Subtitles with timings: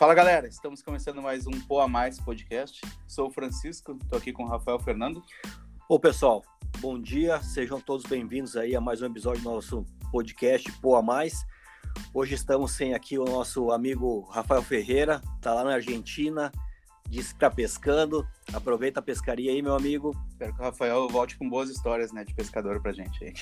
[0.00, 2.80] Fala galera, estamos começando mais um Poa Mais podcast.
[3.06, 5.22] Sou o Francisco, estou aqui com o Rafael Fernando.
[5.86, 6.42] Ô pessoal,
[6.78, 11.44] bom dia, sejam todos bem-vindos aí a mais um episódio do nosso podcast Poa Mais.
[12.14, 16.50] Hoje estamos sem aqui o nosso amigo Rafael Ferreira, tá lá na Argentina,
[17.06, 18.26] disse que tá pescando.
[18.54, 20.18] Aproveita a pescaria aí, meu amigo.
[20.30, 23.34] Espero que o Rafael volte com boas histórias né, de pescador pra gente aí.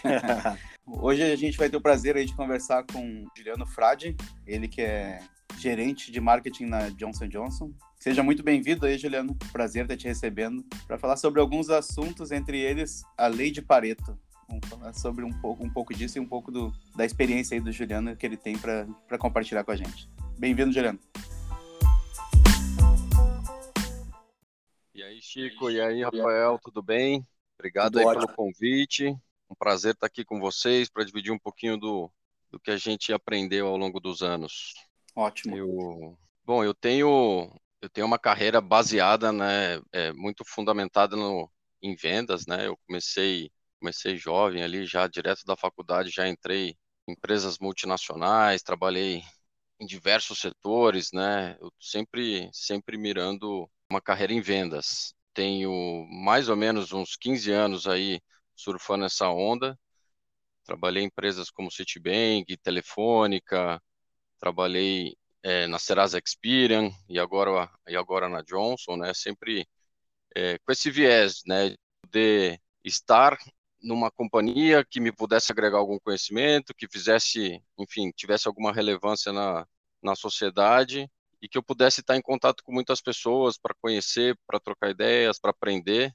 [0.84, 4.66] Hoje a gente vai ter o prazer aí de conversar com o Juliano Frade, ele
[4.66, 5.20] que é
[5.58, 7.72] gerente de marketing na Johnson Johnson.
[7.98, 9.36] Seja muito bem-vindo aí, Juliano.
[9.50, 14.16] Prazer estar te recebendo para falar sobre alguns assuntos, entre eles a lei de Pareto.
[14.48, 17.60] Vamos falar sobre um pouco, um pouco disso e um pouco do, da experiência aí
[17.60, 20.08] do Juliano que ele tem para compartilhar com a gente.
[20.38, 20.98] Bem-vindo, Juliano.
[24.94, 27.26] E aí, Chico, e aí, Rafael, tudo bem?
[27.58, 28.26] Obrigado tudo aí ótimo.
[28.26, 29.08] pelo convite.
[29.50, 32.10] Um prazer estar aqui com vocês para dividir um pouquinho do,
[32.50, 34.87] do que a gente aprendeu ao longo dos anos.
[35.18, 35.56] Ótimo.
[35.56, 41.48] Eu, bom, eu tenho eu tenho uma carreira baseada, né, é, muito fundamentada no,
[41.82, 42.66] em vendas, né?
[42.66, 46.76] Eu comecei comecei jovem ali, já direto da faculdade, já entrei
[47.08, 49.22] em empresas multinacionais, trabalhei
[49.80, 51.56] em diversos setores, né?
[51.60, 55.14] Eu sempre sempre mirando uma carreira em vendas.
[55.34, 55.70] Tenho
[56.10, 58.20] mais ou menos uns 15 anos aí
[58.56, 59.78] surfando essa onda.
[60.64, 63.80] Trabalhei em empresas como Citibank, Telefônica,
[64.40, 69.12] trabalhei é, na Serasa Experian e agora e agora na Johnson, né?
[69.14, 69.66] Sempre
[70.36, 71.74] é, com esse viés, né?
[72.10, 73.38] De estar
[73.82, 79.66] numa companhia que me pudesse agregar algum conhecimento, que fizesse, enfim, tivesse alguma relevância na,
[80.02, 81.08] na sociedade
[81.40, 85.38] e que eu pudesse estar em contato com muitas pessoas para conhecer, para trocar ideias,
[85.38, 86.12] para aprender,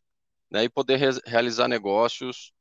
[0.52, 0.64] né?
[0.66, 2.54] E poder re realizar negócios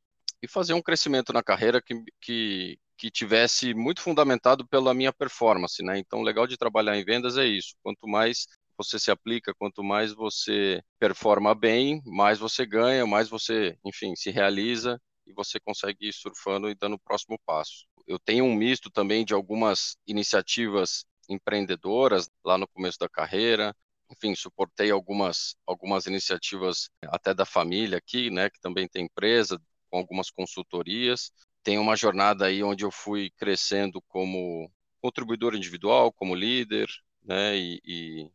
[0.42, 5.82] e fazer um crescimento na carreira que, que, que tivesse muito fundamentado pela minha performance,
[5.82, 5.98] né?
[5.98, 7.74] Então, o legal de trabalhar em vendas é isso.
[7.82, 13.76] Quanto mais você se aplica, quanto mais você performa bem, mais você ganha, mais você,
[13.84, 17.86] enfim, se realiza e você consegue ir surfando e dando o próximo passo.
[18.06, 23.75] Eu tenho um misto também de algumas iniciativas empreendedoras lá no começo da carreira.
[24.10, 29.58] Enfim, suportei algumas algumas iniciativas até da família aqui, né, que também tem empresa
[29.91, 31.31] com algumas consultorias
[31.62, 36.89] tem uma jornada aí onde eu fui crescendo como contribuidor individual, como líder,
[37.25, 37.56] né?
[37.56, 38.31] E, e,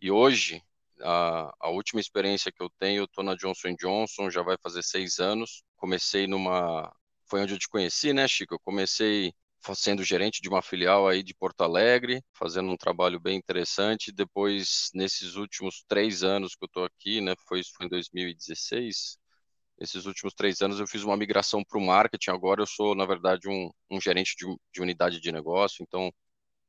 [0.00, 0.62] e hoje,
[1.00, 4.82] a, a, última experiência que eu tenho, eu estou na Johnson Johnson, já vai fazer
[4.82, 5.62] seis anos.
[5.76, 6.94] Comecei numa.
[7.26, 8.54] Foi onde eu te conheci, né, Chico?
[8.54, 9.32] Eu comecei
[9.74, 14.12] sendo gerente de uma filial aí de Porto Alegre, fazendo um trabalho bem interessante.
[14.12, 19.18] Depois, nesses últimos três anos que eu estou aqui, né, foi foi em 2016,
[19.78, 22.30] esses últimos três anos eu fiz uma migração para o marketing.
[22.30, 26.12] Agora eu sou, na verdade, um, um gerente de, de, unidade de negócio, então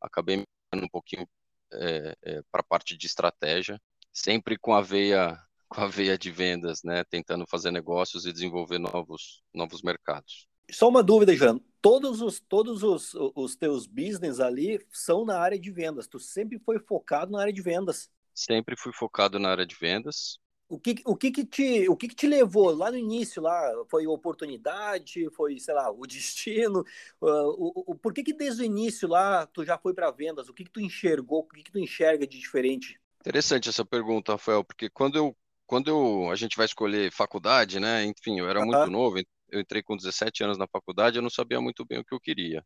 [0.01, 1.27] acabei um pouquinho
[1.73, 3.79] é, é, para a parte de estratégia,
[4.11, 5.37] sempre com a veia
[5.69, 10.47] com a veia de vendas, né, tentando fazer negócios e desenvolver novos novos mercados.
[10.71, 11.59] Só uma dúvida, Jean.
[11.81, 16.07] Todos os todos os, os teus business ali são na área de vendas.
[16.07, 18.09] Tu sempre foi focado na área de vendas.
[18.33, 22.09] Sempre fui focado na área de vendas o que, o que, que te o que,
[22.09, 26.81] que te levou lá no início lá foi oportunidade foi sei lá o destino
[27.21, 30.49] uh, o, o, por que, que desde o início lá tu já foi para vendas?
[30.49, 31.39] O que, que tu enxergou?
[31.39, 32.99] O que, que tu enxerga de diferente?
[33.21, 35.35] Interessante essa pergunta Rafael porque quando eu
[35.65, 39.81] quando eu, a gente vai escolher faculdade né enfim eu era muito novo eu entrei
[39.81, 42.63] com 17 anos na faculdade eu não sabia muito bem o que eu queria.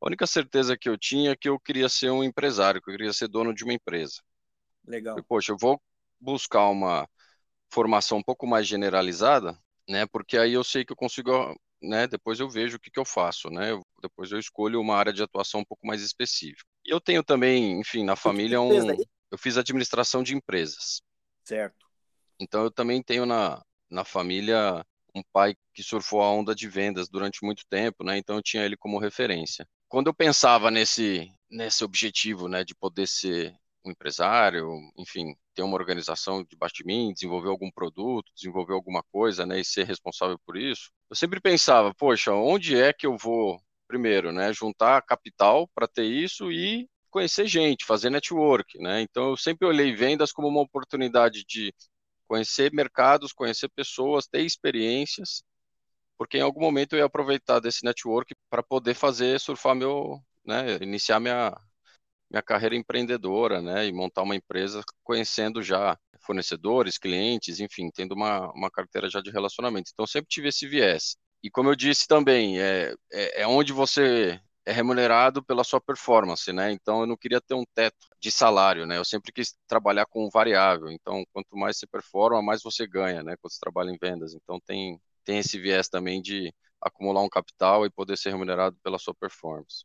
[0.00, 2.96] A única certeza que eu tinha é que eu queria ser um empresário que eu
[2.96, 4.22] queria ser dono de uma empresa.
[4.86, 5.22] Legal.
[5.28, 5.80] Poxa eu vou
[6.20, 7.08] buscar uma
[7.70, 9.58] formação um pouco mais generalizada,
[9.88, 10.06] né?
[10.06, 11.30] Porque aí eu sei que eu consigo,
[11.82, 12.06] né?
[12.06, 13.72] Depois eu vejo o que, que eu faço, né?
[13.72, 16.64] Eu, depois eu escolho uma área de atuação um pouco mais específica.
[16.84, 18.88] E eu tenho também, enfim, na família um,
[19.30, 21.02] eu fiz administração de empresas.
[21.44, 21.86] Certo.
[22.40, 24.84] Então eu também tenho na, na família
[25.14, 28.18] um pai que surfou a onda de vendas durante muito tempo, né?
[28.18, 29.66] Então eu tinha ele como referência.
[29.88, 35.76] Quando eu pensava nesse nesse objetivo, né, de poder ser um empresário, enfim, ter uma
[35.76, 40.56] organização debaixo de mim, desenvolver algum produto, desenvolver alguma coisa, né, e ser responsável por
[40.56, 45.88] isso, eu sempre pensava, poxa, onde é que eu vou, primeiro, né, juntar capital para
[45.88, 49.00] ter isso e conhecer gente, fazer network, né?
[49.00, 51.74] Então eu sempre olhei vendas como uma oportunidade de
[52.28, 55.42] conhecer mercados, conhecer pessoas, ter experiências,
[56.18, 60.76] porque em algum momento eu ia aproveitar desse network para poder fazer surfar meu, né,
[60.82, 61.54] iniciar minha
[62.30, 68.50] minha carreira empreendedora, né, e montar uma empresa conhecendo já fornecedores, clientes, enfim, tendo uma,
[68.52, 69.90] uma carteira já de relacionamento.
[69.92, 71.16] Então, sempre tive esse viés.
[71.42, 76.52] E como eu disse também, é, é, é onde você é remunerado pela sua performance,
[76.52, 76.70] né?
[76.72, 78.98] Então eu não queria ter um teto de salário, né?
[78.98, 80.90] Eu sempre quis trabalhar com variável.
[80.90, 83.34] Então quanto mais você performa, mais você ganha, né?
[83.40, 84.34] Quando você trabalha em vendas.
[84.34, 88.98] Então tem tem esse viés também de acumular um capital e poder ser remunerado pela
[88.98, 89.84] sua performance.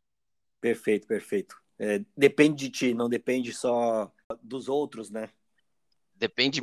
[0.60, 1.63] Perfeito, perfeito.
[1.78, 4.12] É, depende de ti, não depende só
[4.42, 5.28] dos outros, né?
[6.14, 6.60] Depende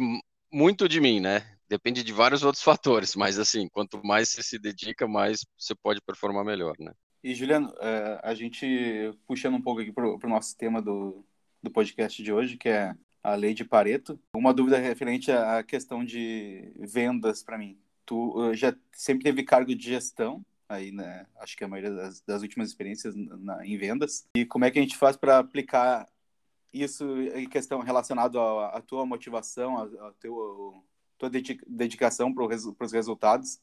[0.51, 1.57] muito de mim, né?
[1.67, 6.01] Depende de vários outros fatores, mas assim, quanto mais você se dedica, mais você pode
[6.01, 6.93] performar melhor, né?
[7.23, 8.65] E Juliano, é, a gente
[9.27, 11.23] puxando um pouco aqui para o nosso tema do,
[11.61, 14.19] do podcast de hoje, que é a lei de Pareto.
[14.35, 17.77] Uma dúvida referente à questão de vendas para mim.
[18.05, 21.25] Tu já sempre teve cargo de gestão, aí, né?
[21.37, 24.27] Acho que a maioria das, das últimas experiências na, em vendas.
[24.35, 26.07] E como é que a gente faz para aplicar
[26.73, 30.13] isso em questão relacionado à, tua motivação, à,
[31.17, 31.29] tua
[31.67, 33.59] dedicação para os resultados?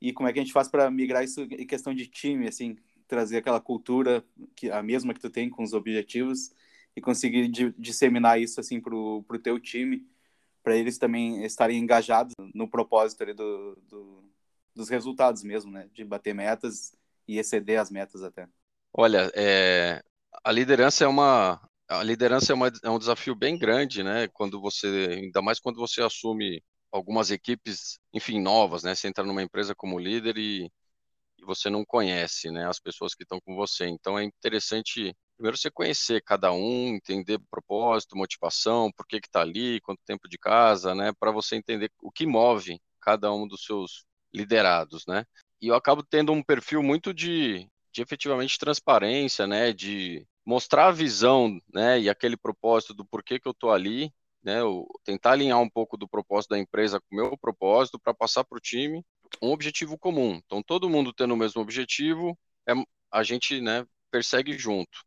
[0.00, 2.76] E como é que a gente faz para migrar isso em questão de time, assim,
[3.08, 4.24] trazer aquela cultura
[4.54, 6.50] que a mesma que tu tem com os objetivos
[6.94, 7.48] e conseguir
[7.78, 10.06] disseminar isso assim para o teu time,
[10.62, 14.24] para eles também estarem engajados no propósito do, do,
[14.76, 15.88] dos resultados mesmo, né?
[15.92, 16.94] De bater metas
[17.26, 18.46] e exceder as metas até.
[18.92, 20.02] Olha, é,
[20.44, 24.28] a liderança é uma a liderança é, uma, é um desafio bem grande, né?
[24.28, 28.94] Quando você, ainda mais quando você assume algumas equipes, enfim, novas, né?
[28.94, 30.64] Você entra numa empresa como líder e,
[31.38, 32.68] e você não conhece, né?
[32.68, 33.86] As pessoas que estão com você.
[33.86, 39.42] Então é interessante primeiro você conhecer cada um, entender propósito, motivação, por que que está
[39.42, 41.12] ali, quanto tempo de casa, né?
[41.20, 44.04] Para você entender o que move cada um dos seus
[44.36, 45.24] liderados, né?
[45.60, 49.72] E eu acabo tendo um perfil muito de, de efetivamente transparência, né?
[49.72, 51.98] De mostrar a visão, né?
[52.00, 54.12] E aquele propósito do porquê que eu estou ali,
[54.42, 54.60] né?
[54.60, 58.44] Eu tentar alinhar um pouco do propósito da empresa com o meu propósito para passar
[58.44, 59.02] para o time
[59.42, 60.40] um objetivo comum.
[60.44, 62.38] Então, todo mundo tendo o mesmo objetivo,
[62.68, 62.72] é,
[63.10, 63.84] a gente, né?
[64.10, 64.98] Persegue junto.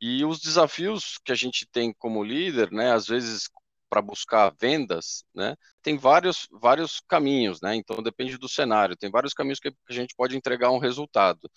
[0.00, 2.92] E os desafios que a gente tem como líder, né?
[2.92, 3.48] Às vezes
[3.90, 5.56] para buscar vendas, né?
[5.82, 7.74] Tem vários, vários caminhos, né?
[7.74, 8.96] Então depende do cenário.
[8.96, 11.50] Tem vários caminhos que a gente pode entregar um resultado,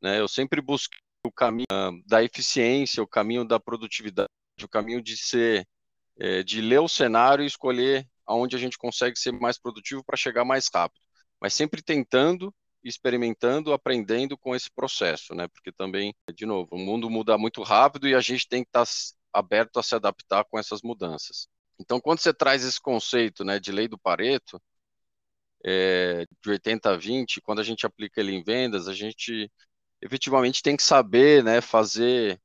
[0.00, 0.20] né?
[0.20, 0.94] Eu sempre busco
[1.26, 4.28] o caminho uh, da eficiência, o caminho da produtividade,
[4.62, 5.66] o caminho de ser,
[6.18, 10.16] é, de ler o cenário e escolher aonde a gente consegue ser mais produtivo para
[10.16, 11.02] chegar mais rápido,
[11.40, 15.48] mas sempre tentando experimentando, aprendendo com esse processo, né?
[15.48, 18.86] Porque também, de novo, o mundo muda muito rápido e a gente tem que estar
[18.86, 18.92] tá
[19.32, 21.46] aberto a se adaptar com essas mudanças.
[21.80, 24.62] Então, quando você traz esse conceito né, de lei do Pareto,
[25.64, 29.50] é, de 80 a 20, quando a gente aplica ele em vendas, a gente
[30.02, 32.40] efetivamente tem que saber né, fazer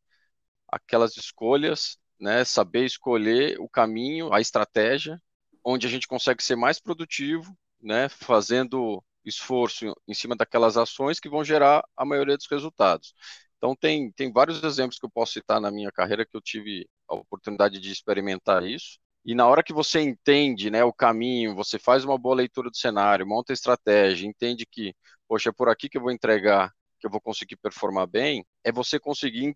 [0.70, 5.22] aquelas escolhas, né, saber escolher o caminho, a estratégia,
[5.66, 11.30] onde a gente consegue ser mais produtivo, né, fazendo esforço em cima daquelas ações que
[11.30, 13.14] vão gerar a maioria dos resultados.
[13.58, 16.88] Então, tem, tem vários exemplos que eu posso citar na minha carreira que eu tive
[17.10, 19.00] a oportunidade de experimentar isso.
[19.26, 22.78] E na hora que você entende né, o caminho, você faz uma boa leitura do
[22.78, 24.96] cenário, monta estratégia, entende que,
[25.28, 28.72] poxa, é por aqui que eu vou entregar, que eu vou conseguir performar bem, é
[28.72, 29.52] você conseguir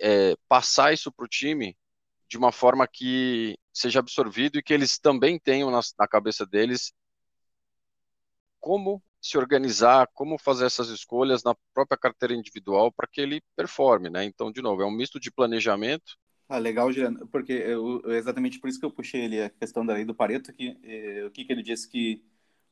[0.00, 1.76] é, passar isso para o time
[2.28, 6.92] de uma forma que seja absorvido e que eles também tenham na, na cabeça deles
[8.58, 14.08] como se organizar, como fazer essas escolhas na própria carteira individual para que ele performe,
[14.08, 14.24] né?
[14.24, 16.16] Então, de novo, é um misto de planejamento
[16.50, 19.94] ah, legal, Juliano, porque eu, exatamente por isso que eu puxei ali a questão da
[19.94, 22.22] lei do Pareto, que, eh, o que, que ele disse que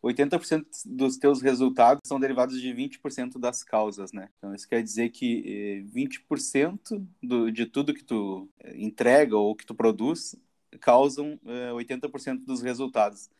[0.02, 4.30] 80% dos teus resultados são derivados de 20% das causas, né?
[4.38, 9.54] Então, isso quer dizer que eh, 20% do, de tudo que tu eh, entrega ou
[9.54, 10.36] que tu produz
[10.80, 13.30] causam eh, 80% dos resultados.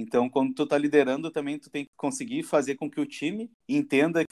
[0.00, 3.50] Então, quando tu tá liderando, também tu tem que conseguir fazer com que o time
[3.68, 4.24] entenda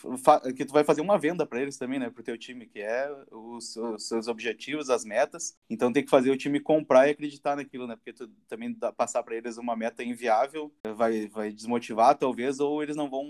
[0.57, 3.11] que tu vai fazer uma venda para eles também, né, pro teu time, que é
[3.31, 5.57] os, os, seus objetivos, as metas.
[5.69, 7.97] Então, tem que fazer o time comprar e acreditar naquilo, né?
[7.97, 12.83] Porque tu também dá, passar para eles uma meta inviável vai vai desmotivar talvez ou
[12.83, 13.27] eles não vão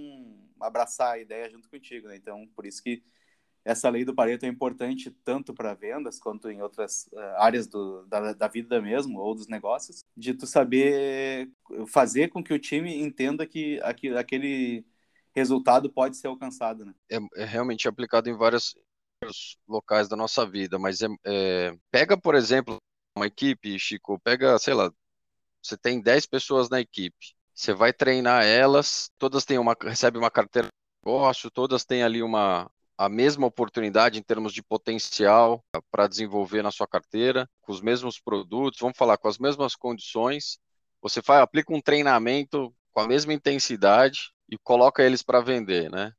[0.60, 2.16] abraçar a ideia junto contigo, né?
[2.16, 3.02] Então, por isso que
[3.66, 8.06] essa lei do Pareto é importante tanto para vendas quanto em outras uh, áreas do,
[8.06, 11.50] da, da, vida mesmo ou dos negócios, de tu saber
[11.88, 14.86] fazer com que o time entenda que aquele, aquele
[15.34, 16.84] resultado pode ser alcançado.
[16.84, 16.94] Né?
[17.10, 18.76] É, é realmente aplicado em vários
[19.66, 22.78] locais da nossa vida, mas é, é, pega, por exemplo,
[23.16, 24.92] uma equipe, Chico, pega, sei lá,
[25.60, 30.30] você tem 10 pessoas na equipe, você vai treinar elas, todas têm uma, recebem uma
[30.30, 36.06] carteira de negócio, todas têm ali uma, a mesma oportunidade em termos de potencial para
[36.06, 40.58] desenvolver na sua carteira, com os mesmos produtos, vamos falar, com as mesmas condições.
[41.02, 46.12] Você faz, aplica um treinamento com a mesma intensidade e coloca eles para vender, né?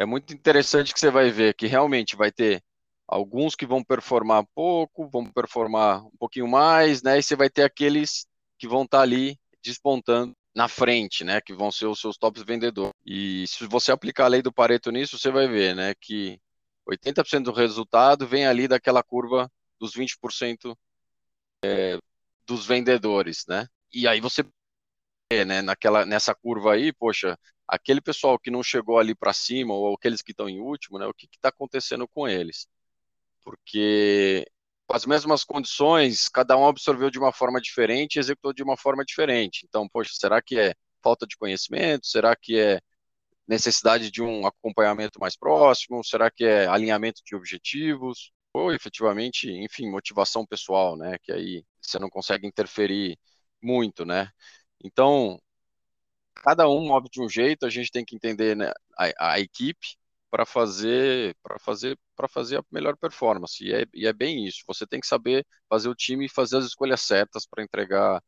[0.00, 2.62] é muito interessante que você vai ver que realmente vai ter
[3.06, 7.18] alguns que vão performar pouco, vão performar um pouquinho mais, né?
[7.18, 8.26] E você vai ter aqueles
[8.58, 11.40] que vão estar tá ali despontando na frente, né?
[11.40, 12.92] Que vão ser os seus tops vendedores.
[13.06, 15.94] E se você aplicar a lei do Pareto nisso, você vai ver, né?
[16.00, 16.40] Que
[16.88, 20.76] 80% do resultado vem ali daquela curva dos 20%
[21.64, 21.98] é,
[22.46, 23.66] dos vendedores, né?
[23.92, 24.44] E aí você
[25.46, 29.94] né, naquela, nessa curva aí, poxa, aquele pessoal que não chegou ali para cima, ou
[29.94, 32.66] aqueles que estão em último, né, o que está acontecendo com eles?
[33.44, 34.46] Porque
[34.90, 38.76] com as mesmas condições, cada um absorveu de uma forma diferente e executou de uma
[38.76, 39.64] forma diferente.
[39.64, 42.08] Então, poxa, será que é falta de conhecimento?
[42.08, 42.80] Será que é
[43.46, 46.02] necessidade de um acompanhamento mais próximo?
[46.04, 48.32] Será que é alinhamento de objetivos?
[48.52, 51.18] Ou efetivamente, enfim, motivação pessoal, né?
[51.22, 53.16] Que aí você não consegue interferir
[53.62, 54.28] muito, né?
[54.82, 55.40] Então,
[56.34, 59.99] cada um move de um jeito, a gente tem que entender né, a, a, equipe
[60.30, 63.62] para fazer para fazer para fazer a melhor performance.
[63.64, 64.62] E é, e é, bem isso.
[64.66, 68.22] Você tem que saber fazer o time e fazer as escolhas certas para entregar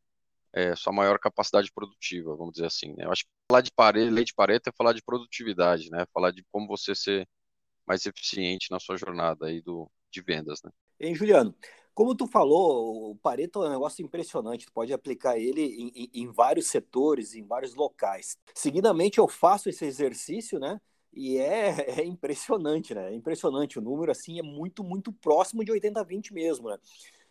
[0.53, 2.93] é, sua maior capacidade produtiva, vamos dizer assim.
[2.95, 3.05] Né?
[3.05, 6.05] Eu acho que falar de parede, lei de Pareto é falar de produtividade, né?
[6.13, 7.27] Falar de como você ser
[7.87, 10.71] mais eficiente na sua jornada aí do, de vendas, né?
[10.99, 11.55] Hein, Juliano?
[11.93, 16.09] Como tu falou, o Pareto é um negócio impressionante, tu pode aplicar ele em, em,
[16.13, 18.37] em, vários setores, em vários locais.
[18.55, 20.79] Seguidamente eu faço esse exercício, né?
[21.13, 21.69] E é,
[22.01, 23.11] é impressionante, né?
[23.11, 26.77] É impressionante, o número assim é muito, muito próximo de 80-20 mesmo, né?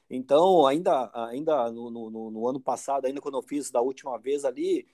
[0.08, 4.44] Então, ainda, ainda no, no, no, ano passado, ainda quando eu fiz da última vez
[4.44, 4.86] ali,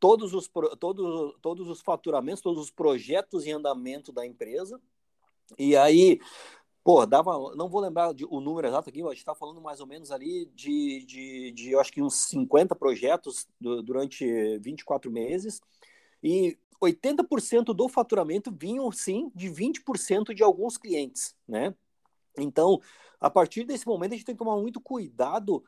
[0.00, 4.80] todos os, todos, todos os faturamentos, todos os projetos em andamento da empresa,
[5.58, 6.18] e aí
[6.84, 9.78] Pô, dava, não vou lembrar de, o número exato aqui, a gente está falando mais
[9.80, 15.08] ou menos ali de, de, de, eu acho que uns 50 projetos do, durante 24
[15.08, 15.60] meses,
[16.20, 21.74] e 80% do faturamento vinham, sim, de 20% de alguns clientes, né?
[22.36, 22.80] Então,
[23.20, 25.64] a partir desse momento, a gente tem que tomar muito cuidado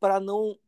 [0.00, 0.58] para não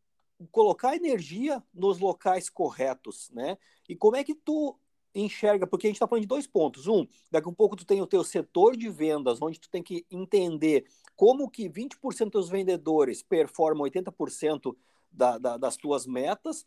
[0.52, 3.58] colocar energia nos locais corretos, né?
[3.88, 4.78] E como é que tu
[5.14, 6.86] enxerga, porque a gente está falando de dois pontos.
[6.86, 9.82] Um, daqui a um pouco tu tem o teu setor de vendas, onde tu tem
[9.82, 10.86] que entender
[11.16, 14.76] como que 20% dos vendedores performam 80%
[15.10, 16.64] da, da, das tuas metas.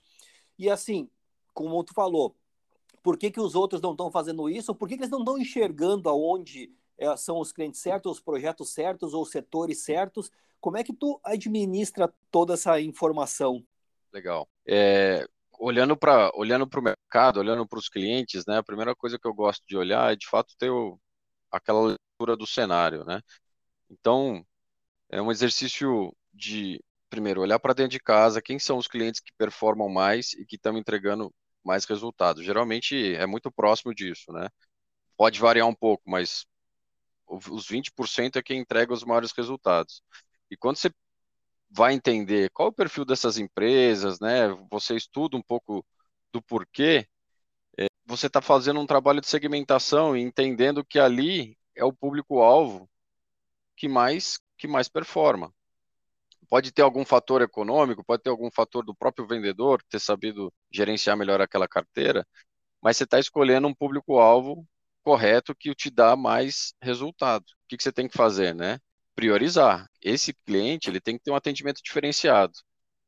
[0.57, 1.09] E assim,
[1.53, 2.35] como tu falou,
[3.01, 4.75] por que, que os outros não estão fazendo isso?
[4.75, 8.70] Por que, que eles não estão enxergando aonde é, são os clientes certos, os projetos
[8.72, 10.31] certos ou os setores certos?
[10.60, 13.65] Como é que tu administra toda essa informação?
[14.13, 14.48] Legal.
[14.67, 15.27] É,
[15.60, 19.34] olhando para olhando o mercado, olhando para os clientes, né, a primeira coisa que eu
[19.34, 21.00] gosto de olhar é de fato ter o,
[21.51, 23.22] aquela leitura do cenário, né?
[23.89, 24.46] Então,
[25.10, 26.79] é um exercício de
[27.10, 30.55] primeiro olhar para dentro de casa, quem são os clientes que performam mais e que
[30.55, 31.31] estão entregando
[31.63, 32.44] mais resultados.
[32.44, 34.50] Geralmente é muito próximo disso, né?
[35.18, 36.46] Pode variar um pouco, mas
[37.27, 40.01] os 20% é quem entrega os maiores resultados.
[40.50, 40.91] E quando você
[41.70, 44.50] vai entender qual é o perfil dessas empresas, né?
[44.70, 45.86] Você estuda um pouco
[46.34, 47.08] do porquê.
[47.77, 52.89] É, você está fazendo um trabalho de segmentação e entendendo que ali é o público-alvo
[53.77, 55.53] que mais que mais performa.
[56.51, 61.17] Pode ter algum fator econômico, pode ter algum fator do próprio vendedor ter sabido gerenciar
[61.17, 62.27] melhor aquela carteira,
[62.81, 64.67] mas você está escolhendo um público-alvo
[65.03, 67.43] correto que te dá mais resultado.
[67.43, 68.79] O que, que você tem que fazer, né?
[69.15, 69.88] priorizar.
[70.01, 72.53] Esse cliente ele tem que ter um atendimento diferenciado.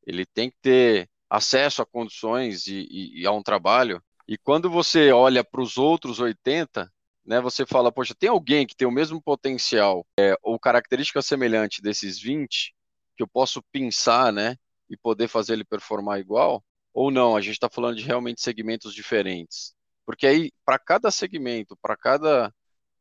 [0.06, 4.02] Ele tem que ter acesso a condições e, e, e a um trabalho.
[4.28, 6.92] E quando você olha para os outros 80,
[7.26, 11.82] né, você fala, poxa, tem alguém que tem o mesmo potencial é, ou característica semelhante
[11.82, 12.74] desses 20
[13.15, 14.58] que eu posso pensar, né,
[14.89, 16.63] e poder fazer ele performar igual?
[16.93, 17.36] Ou não?
[17.36, 19.74] A gente está falando de realmente segmentos diferentes.
[20.05, 22.53] Porque aí, para cada segmento, para cada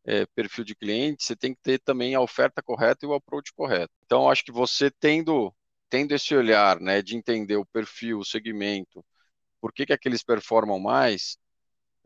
[0.04, 3.52] é, perfil de cliente, você tem que ter também a oferta correta e o approach
[3.54, 3.92] correto.
[4.04, 5.54] Então, acho que você tendo,
[5.90, 9.04] tendo esse olhar né, de entender o perfil, o segmento,
[9.60, 11.38] por que, que aqueles performam mais,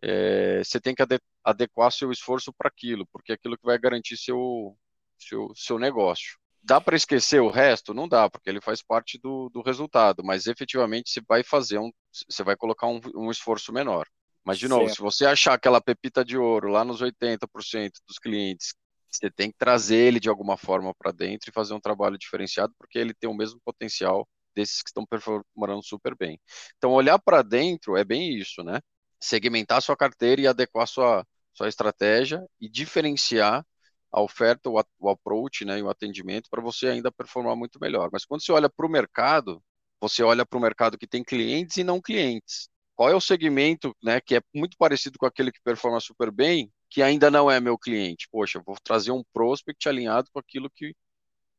[0.02, 1.02] é, você tem que
[1.44, 4.76] adequar seu esforço para aquilo, porque é aquilo que vai garantir seu,
[5.18, 6.38] seu, seu negócio.
[6.66, 7.94] Dá para esquecer o resto?
[7.94, 11.92] Não dá, porque ele faz parte do, do resultado, mas efetivamente você vai fazer um,
[12.28, 14.04] você vai colocar um, um esforço menor.
[14.44, 14.96] Mas, de novo, certo.
[14.96, 18.75] se você achar aquela pepita de ouro lá nos 80% dos clientes,
[19.08, 22.75] você tem que trazer ele de alguma forma para dentro e fazer um trabalho diferenciado,
[22.76, 26.37] porque ele tem o mesmo potencial desses que estão performando super bem.
[26.78, 28.80] Então, olhar para dentro é bem isso, né?
[29.20, 33.64] Segmentar sua carteira e adequar sua, sua estratégia e diferenciar
[34.12, 38.10] a oferta, o, o approach né, e o atendimento para você ainda performar muito melhor.
[38.12, 39.62] Mas quando você olha para o mercado,
[40.00, 43.94] você olha para o mercado que tem clientes e não clientes qual é o segmento,
[44.02, 47.60] né, que é muito parecido com aquele que performa super bem, que ainda não é
[47.60, 48.26] meu cliente.
[48.32, 50.94] Poxa, vou trazer um prospect alinhado com aquilo que,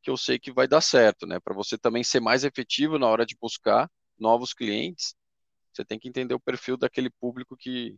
[0.02, 1.38] que eu sei que vai dar certo, né?
[1.40, 3.88] Para você também ser mais efetivo na hora de buscar
[4.18, 5.14] novos clientes,
[5.72, 7.96] você tem que entender o perfil daquele público que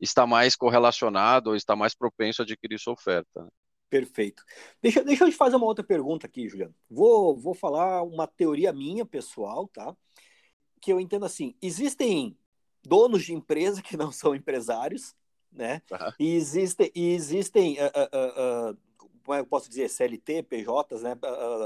[0.00, 3.48] está mais correlacionado ou está mais propenso a adquirir sua oferta.
[3.88, 4.44] Perfeito.
[4.82, 6.74] Deixa, deixa eu te fazer uma outra pergunta aqui, Juliano.
[6.90, 9.96] Vou, vou falar uma teoria minha, pessoal, tá?
[10.80, 12.36] Que eu entendo assim: existem
[12.84, 15.14] donos de empresa que não são empresários,
[15.52, 15.82] né?
[15.90, 16.12] Uhum.
[16.18, 18.78] E existem, e existem uh, uh, uh,
[19.26, 21.18] como é eu posso dizer, CLT, PJs, né?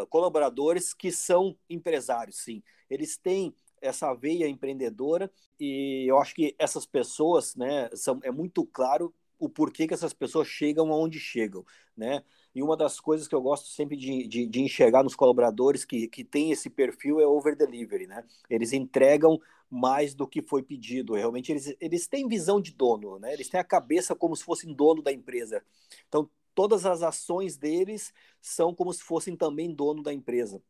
[0.09, 2.63] colaboradores que são empresários, sim.
[2.89, 8.65] Eles têm essa veia empreendedora e eu acho que essas pessoas, né, são, é muito
[8.65, 11.65] claro o porquê que essas pessoas chegam aonde chegam,
[11.97, 12.23] né?
[12.55, 16.07] E uma das coisas que eu gosto sempre de, de, de enxergar nos colaboradores que,
[16.09, 18.23] que tem esse perfil é over delivery, né?
[18.49, 21.15] Eles entregam mais do que foi pedido.
[21.15, 23.33] Realmente eles, eles têm visão de dono, né?
[23.33, 25.65] Eles têm a cabeça como se fossem dono da empresa.
[26.07, 30.63] Então todas as ações deles são como se fossem também dono da empresa.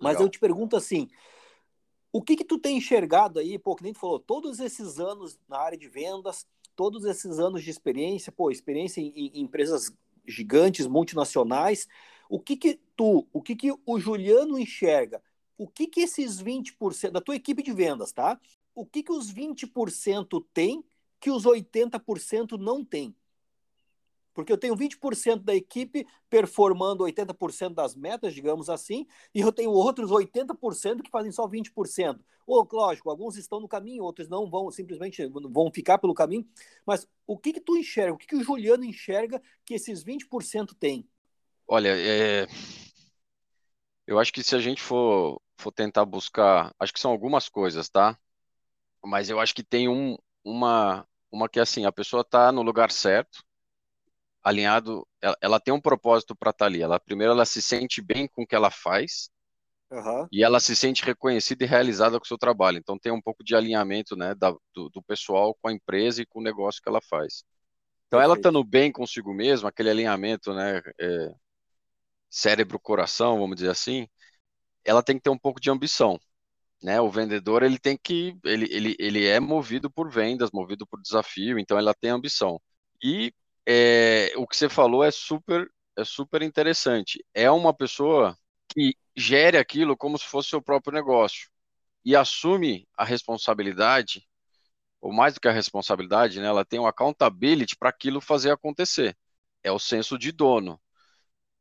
[0.00, 0.26] Mas Legal.
[0.26, 1.08] eu te pergunto assim,
[2.12, 5.36] o que que tu tem enxergado aí, pô, que nem tu falou, todos esses anos
[5.48, 9.92] na área de vendas, todos esses anos de experiência, pô, experiência em, em empresas
[10.26, 11.86] gigantes, multinacionais,
[12.28, 15.22] o que que tu, o que que o Juliano enxerga?
[15.56, 18.40] O que que esses 20% da tua equipe de vendas, tá?
[18.74, 20.84] O que que os 20% tem
[21.20, 23.14] que os 80% não tem?
[24.34, 29.70] Porque eu tenho 20% da equipe performando 80% das metas, digamos assim, e eu tenho
[29.70, 32.18] outros 80% que fazem só 20%.
[32.46, 36.46] Ou, lógico, alguns estão no caminho, outros não vão, simplesmente vão ficar pelo caminho.
[36.84, 38.12] Mas o que, que tu enxerga?
[38.12, 41.08] O que, que o Juliano enxerga que esses 20% têm?
[41.66, 42.46] Olha, é...
[44.06, 47.88] eu acho que se a gente for, for tentar buscar, acho que são algumas coisas,
[47.88, 48.18] tá?
[49.02, 52.62] Mas eu acho que tem um, uma, uma que é assim, a pessoa está no
[52.62, 53.44] lugar certo,
[54.44, 56.82] alinhado, ela, ela tem um propósito para estar tá ali.
[56.82, 59.30] Ela primeiro ela se sente bem com o que ela faz
[59.90, 60.28] uhum.
[60.30, 62.78] e ela se sente reconhecida e realizada com o seu trabalho.
[62.78, 66.26] Então tem um pouco de alinhamento, né, da, do, do, pessoal com a empresa e
[66.26, 67.42] com o negócio que ela faz.
[68.06, 71.34] Então ela estando bem consigo mesma, aquele alinhamento, né, é,
[72.30, 74.06] cérebro-coração, vamos dizer assim,
[74.84, 76.18] ela tem que ter um pouco de ambição.
[76.82, 81.00] Né, o vendedor ele tem que ele, ele, ele é movido por vendas, movido por
[81.00, 82.60] desafio, então ela tem ambição.
[83.02, 83.32] E
[83.66, 87.24] é, o que você falou é super, é super interessante.
[87.34, 88.36] É uma pessoa
[88.68, 91.48] que gere aquilo como se fosse seu próprio negócio
[92.04, 94.26] e assume a responsabilidade,
[95.00, 99.16] ou mais do que a responsabilidade, né, ela tem o accountability para aquilo fazer acontecer.
[99.62, 100.80] É o senso de dono.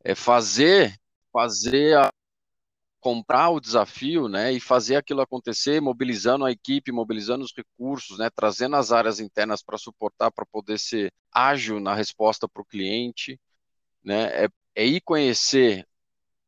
[0.04, 0.96] É fazer,
[1.32, 2.10] fazer a,
[3.04, 8.30] comprar o desafio, né, e fazer aquilo acontecer, mobilizando a equipe, mobilizando os recursos, né,
[8.34, 13.38] trazendo as áreas internas para suportar, para poder ser ágil na resposta para o cliente,
[14.02, 15.86] né, é, é ir conhecer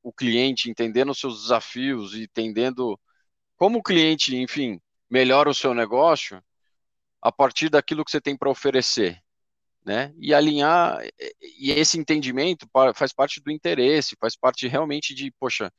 [0.01, 2.97] o cliente, entendendo os seus desafios e entendendo
[3.57, 6.41] como o cliente, enfim, melhora o seu negócio
[7.21, 9.21] a partir daquilo que você tem para oferecer,
[9.85, 10.13] né?
[10.19, 10.99] E alinhar
[11.59, 15.71] e esse entendimento faz parte do interesse, faz parte realmente de, poxa,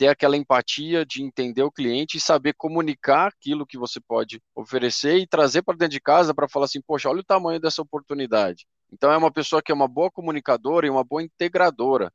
[0.00, 5.18] ter aquela empatia de entender o cliente e saber comunicar aquilo que você pode oferecer
[5.18, 8.66] e trazer para dentro de casa para falar assim, poxa, olha o tamanho dessa oportunidade.
[8.90, 12.10] Então é uma pessoa que é uma boa comunicadora e uma boa integradora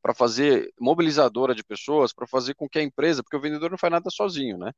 [0.00, 3.76] para fazer mobilizadora de pessoas, para fazer com que a empresa, porque o vendedor não
[3.76, 4.72] faz nada sozinho, né?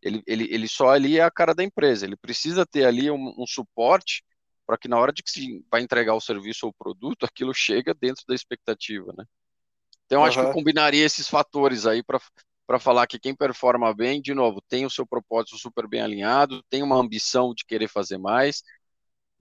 [0.00, 3.34] Ele, ele, ele só ali é a cara da empresa, ele precisa ter ali um,
[3.38, 4.24] um suporte
[4.66, 7.52] para que na hora de que se vai entregar o serviço ou o produto, aquilo
[7.52, 9.26] chega dentro da expectativa, né?
[10.12, 10.26] Então, uhum.
[10.26, 14.60] acho que eu combinaria esses fatores aí para falar que quem performa bem, de novo,
[14.60, 18.62] tem o seu propósito super bem alinhado, tem uma ambição de querer fazer mais,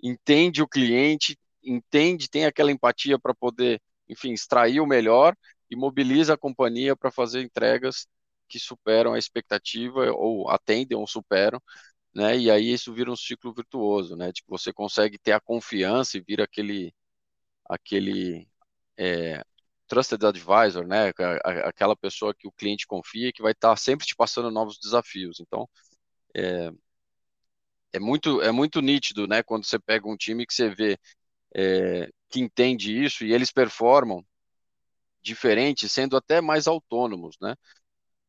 [0.01, 5.35] entende o cliente, entende, tem aquela empatia para poder, enfim, extrair o melhor
[5.69, 8.07] e mobiliza a companhia para fazer entregas
[8.47, 11.61] que superam a expectativa ou atendem ou superam,
[12.15, 12.37] né?
[12.37, 14.31] E aí isso vira um ciclo virtuoso, né?
[14.33, 16.93] Que você consegue ter a confiança e vira aquele
[17.69, 18.47] aquele
[18.97, 19.43] é,
[19.91, 21.11] trusted advisor, né?
[21.65, 25.41] Aquela pessoa que o cliente confia que vai estar sempre te passando novos desafios.
[25.41, 25.69] Então,
[26.33, 26.71] é,
[27.91, 29.43] é muito é muito nítido, né?
[29.43, 30.97] Quando você pega um time que você vê
[31.55, 34.25] é, que entende isso e eles performam
[35.21, 37.55] diferente, sendo até mais autônomos, né?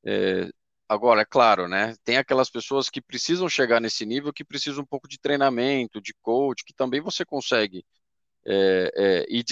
[0.04, 0.50] É,
[0.88, 1.94] agora, é claro, né?
[2.04, 6.12] Tem aquelas pessoas que precisam chegar nesse nível, que precisam um pouco de treinamento, de
[6.22, 7.84] coach, que também você consegue
[8.46, 9.44] é, é, ir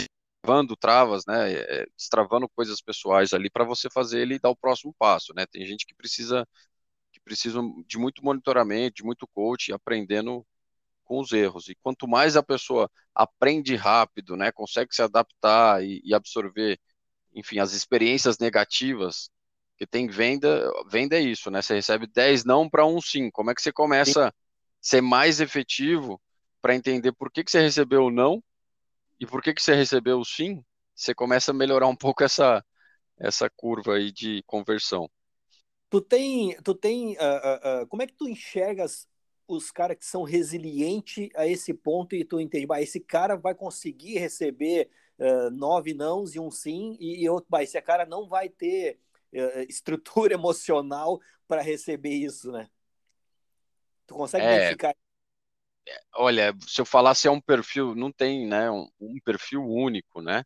[0.43, 4.95] travando travas, né, é, destravando coisas pessoais ali para você fazer ele dar o próximo
[4.99, 5.47] passo, né?
[5.47, 6.47] Tem gente que precisa
[7.13, 10.47] que precisa de muito monitoramento, de muito coach, aprendendo
[11.05, 11.69] com os erros.
[11.69, 16.79] E quanto mais a pessoa aprende rápido, né, consegue se adaptar e, e absorver,
[17.35, 19.31] enfim, as experiências negativas
[19.77, 21.63] que tem venda, venda é isso, né?
[21.63, 23.31] Você recebe 10 não para um sim.
[23.31, 24.33] Como é que você começa a
[24.81, 26.21] ser mais efetivo
[26.63, 28.43] para entender por que, que você recebeu o não
[29.21, 30.65] e por que, que você recebeu o sim?
[30.95, 32.65] Você começa a melhorar um pouco essa,
[33.19, 35.11] essa curva aí de conversão.
[35.91, 39.07] Tu tem, tu tem, uh, uh, uh, como é que tu enxergas
[39.47, 43.55] os caras que são resilientes a esse ponto e tu entende, bah, esse cara vai
[43.55, 44.89] conseguir receber
[45.53, 48.99] nove nãos e um sim e, e outro, bah, esse cara não vai ter
[49.69, 52.71] estrutura emocional para receber isso, né?
[54.07, 54.95] Tu consegue é, identificar?
[56.15, 60.45] Olha, se eu falasse é um perfil, não tem, né, um, um perfil único, né?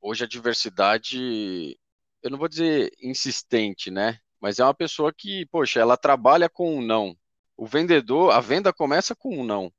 [0.00, 1.78] Hoje a diversidade,
[2.22, 4.18] eu não vou dizer insistente, né?
[4.40, 7.16] Mas é uma pessoa que, poxa, ela trabalha com um não.
[7.56, 9.72] O vendedor, a venda começa com um não.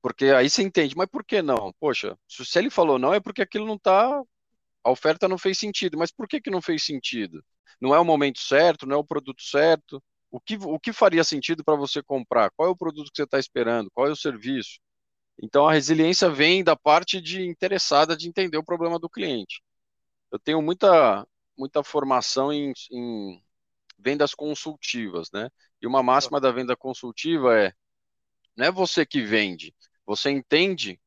[0.00, 1.72] Porque aí você entende, mas por que não?
[1.80, 4.22] Poxa, se ele falou não, é porque aquilo não tá.
[4.84, 5.98] A oferta não fez sentido.
[5.98, 7.44] Mas por que, que não fez sentido?
[7.80, 10.00] Não é o momento certo, não é o produto certo.
[10.36, 12.50] O que, o que faria sentido para você comprar?
[12.50, 13.90] Qual é o produto que você está esperando?
[13.90, 14.78] Qual é o serviço?
[15.42, 19.62] Então a resiliência vem da parte de interessada de entender o problema do cliente.
[20.32, 21.26] Eu tenho muita,
[21.58, 23.42] muita formação em, em
[23.98, 25.48] vendas consultivas, né?
[25.80, 27.72] E uma máxima da venda consultiva é:
[28.56, 29.74] não é você que vende,
[30.06, 31.00] você entende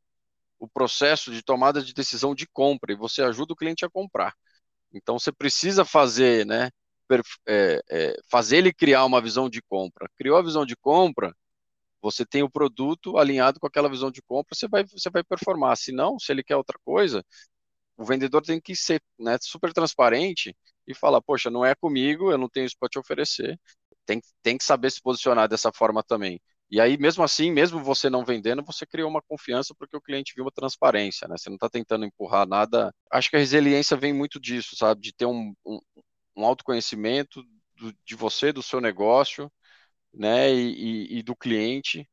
[0.60, 4.36] o processo de tomada de decisão de compra e você ajuda o cliente a comprar.
[4.94, 6.72] Então você precisa fazer, né?
[7.48, 10.10] É, é, fazer ele criar uma visão de compra.
[10.16, 11.36] Criou a visão de compra,
[12.02, 15.76] você tem o produto alinhado com aquela visão de compra, você vai, você vai performar.
[15.78, 17.24] Se não, se ele quer outra coisa,
[17.98, 20.56] o vendedor tem que ser né, super transparente
[20.88, 23.60] e falar, poxa, não é comigo, eu não tenho isso para te oferecer.
[24.06, 26.42] Tem, tem que saber se posicionar dessa forma também.
[26.72, 30.34] E aí, mesmo assim, mesmo você não vendendo, você criou uma confiança porque o cliente
[30.36, 31.36] viu uma transparência, né?
[31.38, 32.94] Você não está tentando empurrar nada.
[33.12, 35.02] Acho que a resiliência vem muito disso, sabe?
[35.02, 35.80] De ter um, um,
[36.40, 37.44] um autoconhecimento
[37.76, 39.52] do, de você, do seu negócio,
[40.14, 40.54] né?
[40.54, 42.10] E, e, e do cliente,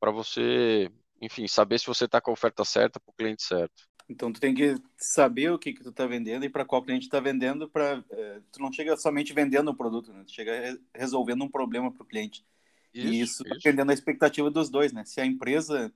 [0.00, 3.86] para você, enfim, saber se você está com a oferta certa para o cliente certo.
[4.08, 7.08] Então tu tem que saber o que que tu tá vendendo e para qual cliente
[7.08, 10.22] tá vendendo para é, tu não chega somente vendendo o produto, né?
[10.24, 12.46] Tu chega re resolvendo um problema para o cliente.
[12.94, 15.04] Isso, e isso, isso dependendo da expectativa dos dois, né?
[15.04, 15.92] Se a empresa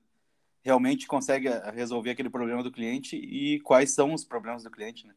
[0.63, 5.15] realmente consegue resolver aquele problema do cliente e quais são os problemas do cliente, né?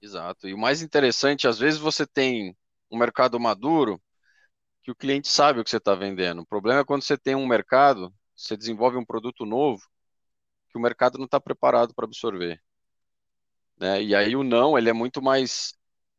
[0.00, 0.48] Exato.
[0.48, 2.56] E o mais interessante, às vezes você tem
[2.90, 4.00] um mercado maduro
[4.82, 6.42] que o cliente sabe o que você está vendendo.
[6.42, 9.82] O problema é quando você tem um mercado, você desenvolve um produto novo
[10.70, 12.62] que o mercado não está preparado para absorver.
[13.78, 14.02] Né?
[14.02, 15.74] E aí o não, ele é muito mais,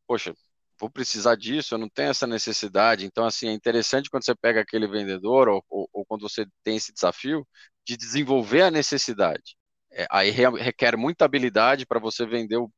[0.06, 0.34] poxa,
[0.78, 3.04] vou precisar disso, eu não tenho essa necessidade.
[3.06, 6.76] Então, assim, é interessante quando você pega aquele vendedor ou, ou, ou quando você tem
[6.76, 7.46] esse desafio
[7.86, 9.56] de desenvolver a necessidade.
[9.92, 12.70] É, aí requer muita habilidade para você vender o,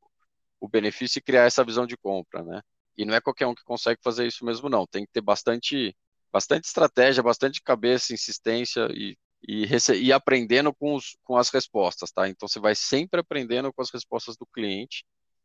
[0.63, 2.63] o benefício e criar essa visão de compra, né?
[2.97, 4.87] E não é qualquer um que consegue fazer isso mesmo, não.
[4.87, 5.97] Tem que ter bastante,
[6.33, 9.67] bastante estratégia, bastante cabeça, insistência e e,
[10.01, 12.29] e aprendendo com, os, com as respostas, tá?
[12.29, 15.05] Então você vai sempre aprendendo com as respostas do cliente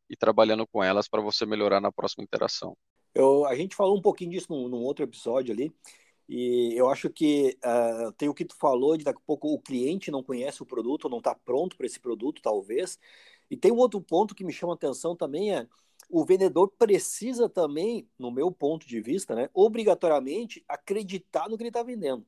[0.09, 2.77] e trabalhando com elas para você melhorar na próxima interação.
[3.13, 5.73] Eu, a gente falou um pouquinho disso num, num outro episódio ali,
[6.29, 9.59] e eu acho que uh, tem o que tu falou de daqui a pouco o
[9.59, 12.99] cliente não conhece o produto, não está pronto para esse produto, talvez.
[13.49, 15.67] E tem um outro ponto que me chama a atenção também é
[16.09, 21.69] o vendedor precisa também, no meu ponto de vista, né, obrigatoriamente acreditar no que ele
[21.69, 22.25] está vendendo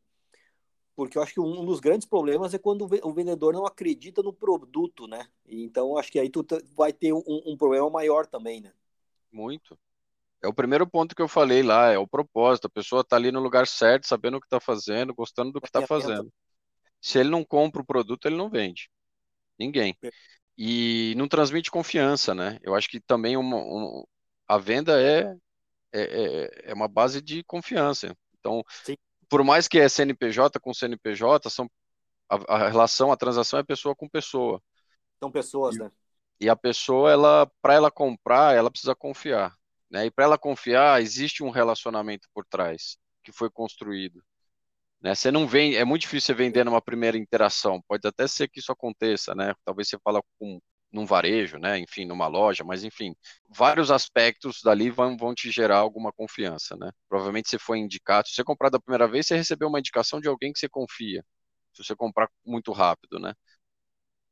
[0.99, 4.33] porque eu acho que um dos grandes problemas é quando o vendedor não acredita no
[4.33, 5.29] produto, né?
[5.47, 8.73] Então acho que aí tu vai ter um, um, problema maior também, né?
[9.31, 9.79] Muito.
[10.43, 12.65] É o primeiro ponto que eu falei lá, é o propósito.
[12.65, 15.67] A pessoa está ali no lugar certo, sabendo o que está fazendo, gostando do que
[15.67, 16.29] está fazendo.
[16.99, 18.91] Se ele não compra o produto, ele não vende.
[19.57, 19.97] Ninguém.
[20.61, 22.59] E não transmite confiança, né?
[22.61, 24.05] Eu acho que também uma, uma
[24.45, 25.33] a venda é,
[25.93, 28.13] é, é, é uma base de confiança.
[28.37, 28.95] Então, Sim
[29.29, 31.69] por mais que é CNPJ com CNPJ, são,
[32.27, 34.61] a, a relação, a transação é pessoa com pessoa.
[35.19, 35.91] São pessoas, e, né?
[36.41, 39.55] E a pessoa, ela, para ela comprar, ela precisa confiar.
[39.89, 40.07] Né?
[40.07, 44.23] E para ela confiar, existe um relacionamento por trás que foi construído.
[45.01, 45.15] Né?
[45.15, 47.81] Você não vem, é muito difícil você vender numa primeira interação.
[47.87, 49.53] Pode até ser que isso aconteça, né?
[49.65, 50.59] Talvez você fala com
[50.91, 51.77] num varejo, né?
[51.79, 53.13] Enfim, numa loja, mas enfim,
[53.47, 56.91] vários aspectos dali vão, vão te gerar alguma confiança, né?
[57.07, 60.27] Provavelmente você foi indicado, se você comprar da primeira vez, você recebeu uma indicação de
[60.27, 61.23] alguém que você confia.
[61.73, 63.33] Se você comprar muito rápido, né?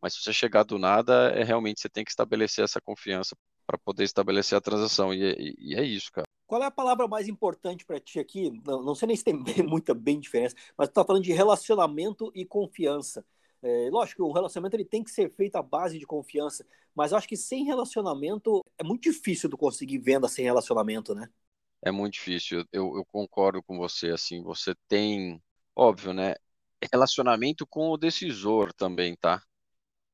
[0.01, 3.36] Mas se você chegar do nada, é realmente você tem que estabelecer essa confiança
[3.67, 5.13] para poder estabelecer a transação.
[5.13, 6.25] E, e, e, é isso, cara.
[6.47, 8.49] Qual é a palavra mais importante para ti aqui?
[8.65, 9.36] Não, não, sei nem se tem
[9.67, 13.25] muita bem diferença, mas tu está falando de relacionamento e confiança.
[13.62, 17.12] É, lógico que o relacionamento ele tem que ser feito à base de confiança, mas
[17.12, 21.27] acho que sem relacionamento é muito difícil tu conseguir venda sem relacionamento, né?
[21.84, 22.65] É muito difícil.
[22.71, 24.10] Eu, eu concordo com você.
[24.10, 25.41] Assim, você tem,
[25.75, 26.36] óbvio, né?
[26.91, 29.43] Relacionamento com o decisor também, tá?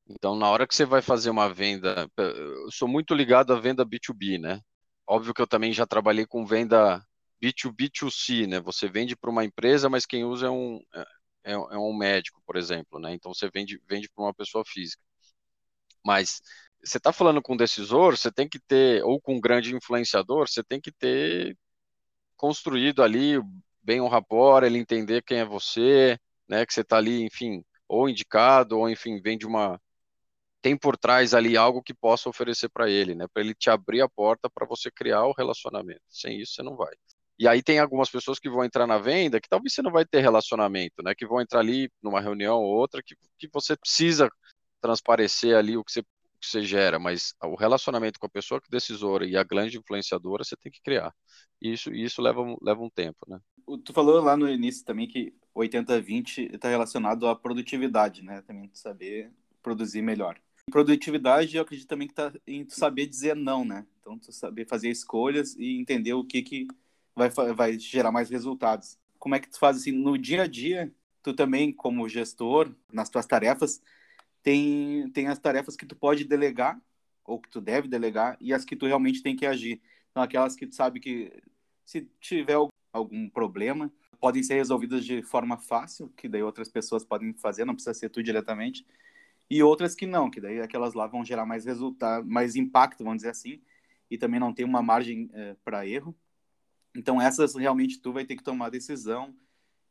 [0.08, 3.84] Então, na hora que você vai fazer uma venda, eu sou muito ligado à venda
[3.84, 4.60] B2B, né?
[5.06, 7.02] Óbvio que eu também já trabalhei com venda
[7.40, 8.60] B2B2C, né?
[8.60, 12.42] Você vende para uma empresa, mas quem usa é um, é, é, é um médico,
[12.46, 13.14] por exemplo, né?
[13.14, 15.02] Então você vende, vende para uma pessoa física.
[16.04, 16.40] Mas
[16.84, 20.48] você está falando com um decisor, você tem que ter, ou com um grande influenciador,
[20.48, 21.56] você tem que ter
[22.36, 23.34] construído ali
[23.82, 26.66] bem um rapport, ele entender quem é você, né?
[26.66, 29.80] Que você está ali, enfim, ou indicado, ou enfim, vem de uma
[30.64, 33.26] tem por trás ali algo que possa oferecer para ele, né?
[33.30, 36.00] Para ele te abrir a porta para você criar o relacionamento.
[36.08, 36.94] Sem isso você não vai.
[37.38, 40.06] E aí tem algumas pessoas que vão entrar na venda que talvez você não vai
[40.06, 41.14] ter relacionamento, né?
[41.14, 44.30] Que vão entrar ali numa reunião ou outra que, que você precisa
[44.80, 46.04] transparecer ali o que você, o
[46.40, 50.44] que você gera, mas o relacionamento com a pessoa que decisora e a grande influenciadora
[50.44, 51.12] você tem que criar.
[51.60, 53.38] E isso, isso leva, leva um tempo, né?
[53.84, 58.40] Tu falou lá no início também que 80-20 está relacionado à produtividade, né?
[58.40, 59.30] Também saber
[59.62, 60.40] produzir melhor.
[60.70, 63.86] Produtividade, eu acredito também que está em saber dizer não, né?
[64.00, 66.68] Então, tu saber fazer escolhas e entender o que, que
[67.14, 68.98] vai, vai gerar mais resultados.
[69.18, 70.92] Como é que tu faz assim no dia a dia?
[71.22, 73.80] Tu também, como gestor, nas tuas tarefas,
[74.42, 76.80] tem, tem as tarefas que tu pode delegar
[77.24, 79.80] ou que tu deve delegar e as que tu realmente tem que agir.
[80.10, 81.32] Então, aquelas que tu sabe que
[81.84, 82.56] se tiver
[82.92, 87.74] algum problema, podem ser resolvidas de forma fácil, que daí outras pessoas podem fazer, não
[87.74, 88.86] precisa ser tu diretamente
[89.50, 93.18] e outras que não, que daí aquelas lá vão gerar mais resultado, mais impacto, vamos
[93.18, 93.60] dizer assim,
[94.10, 96.14] e também não tem uma margem é, para erro.
[96.94, 99.34] Então essas realmente tu vai ter que tomar decisão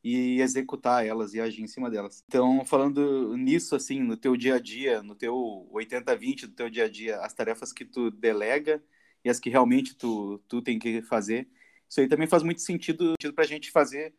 [0.03, 2.23] e executar elas e agir em cima delas.
[2.27, 6.85] Então, falando nisso assim, no teu dia a dia, no teu 80/20 do teu dia
[6.85, 8.83] a dia, as tarefas que tu delega
[9.23, 11.47] e as que realmente tu tu tem que fazer,
[11.89, 14.13] isso aí também faz muito sentido, sentido para a gente fazer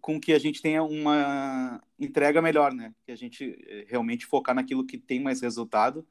[0.00, 2.94] com que a gente tenha uma entrega melhor, né?
[3.04, 6.06] Que a gente eh, realmente focar naquilo que tem mais resultado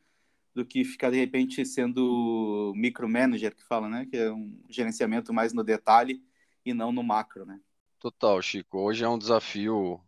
[0.54, 4.06] do que ficar de repente sendo micromanager que fala, né?
[4.10, 6.24] Que é um gerenciamento mais no detalhe
[6.66, 7.60] e não no macro, né?
[8.00, 8.80] Total, Chico.
[8.80, 10.02] Hoje é um desafio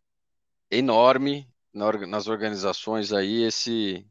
[0.71, 4.07] enorme nas organizações aí esse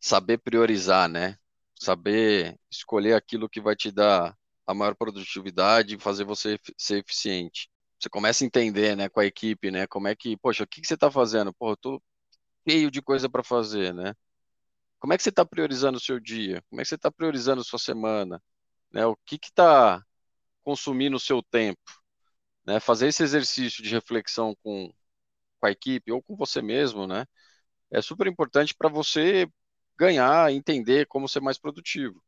[0.00, 1.36] saber priorizar, né?
[1.74, 7.68] Saber escolher aquilo que vai te dar a maior produtividade e fazer você ser eficiente
[7.98, 10.80] você começa a entender, né, com a equipe, né, como é que, poxa, o que,
[10.80, 11.52] que você está fazendo?
[11.54, 12.02] Pô, eu tô
[12.68, 14.14] cheio de coisa para fazer, né?
[14.98, 16.62] Como é que você está priorizando o seu dia?
[16.68, 18.42] Como é que você está priorizando a sua semana?
[18.92, 19.06] Né?
[19.06, 20.04] O que está
[20.64, 21.80] consumindo o seu tempo?
[22.66, 22.80] Né?
[22.80, 24.92] Fazer esse exercício de reflexão com,
[25.60, 27.26] com a equipe ou com você mesmo, né?
[27.90, 29.48] É super importante para você
[29.98, 32.22] ganhar, entender como ser mais produtivo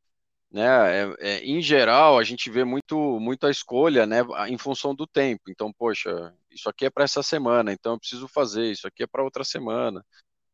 [0.51, 0.63] né?
[1.03, 5.07] É, é, em geral, a gente vê muito, muito a escolha, né, em função do
[5.07, 5.43] tempo.
[5.49, 8.71] Então, poxa, isso aqui é para essa semana, então eu preciso fazer.
[8.71, 10.05] Isso aqui é para outra semana,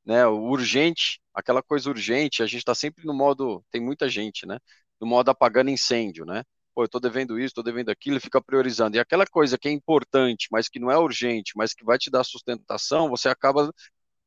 [0.04, 0.26] né?
[0.26, 4.59] O urgente, aquela coisa urgente, a gente está sempre no modo, tem muita gente, né?
[5.00, 6.44] No modo apagando incêndio, né?
[6.74, 8.96] Pô, eu estou devendo isso, estou devendo aquilo, fica priorizando.
[8.96, 12.11] E aquela coisa que é importante, mas que não é urgente, mas que vai te
[12.11, 13.72] dar sustentação, você acaba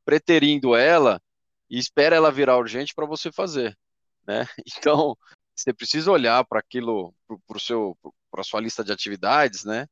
[0.04, 1.22] preterindo ela
[1.70, 3.78] e espera ela virar urgente para você fazer.
[4.28, 4.48] Né?
[4.80, 5.16] Então,
[5.64, 7.14] você precisa olhar para aquilo,
[7.48, 7.98] para seu,
[8.32, 9.88] para sua lista de atividades, né?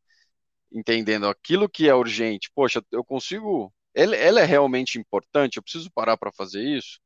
[0.72, 2.52] Entendendo aquilo que é urgente.
[2.56, 3.74] Poxa, eu consigo.
[3.94, 5.58] Ela, ela é realmente importante?
[5.58, 7.00] Eu preciso parar para fazer isso?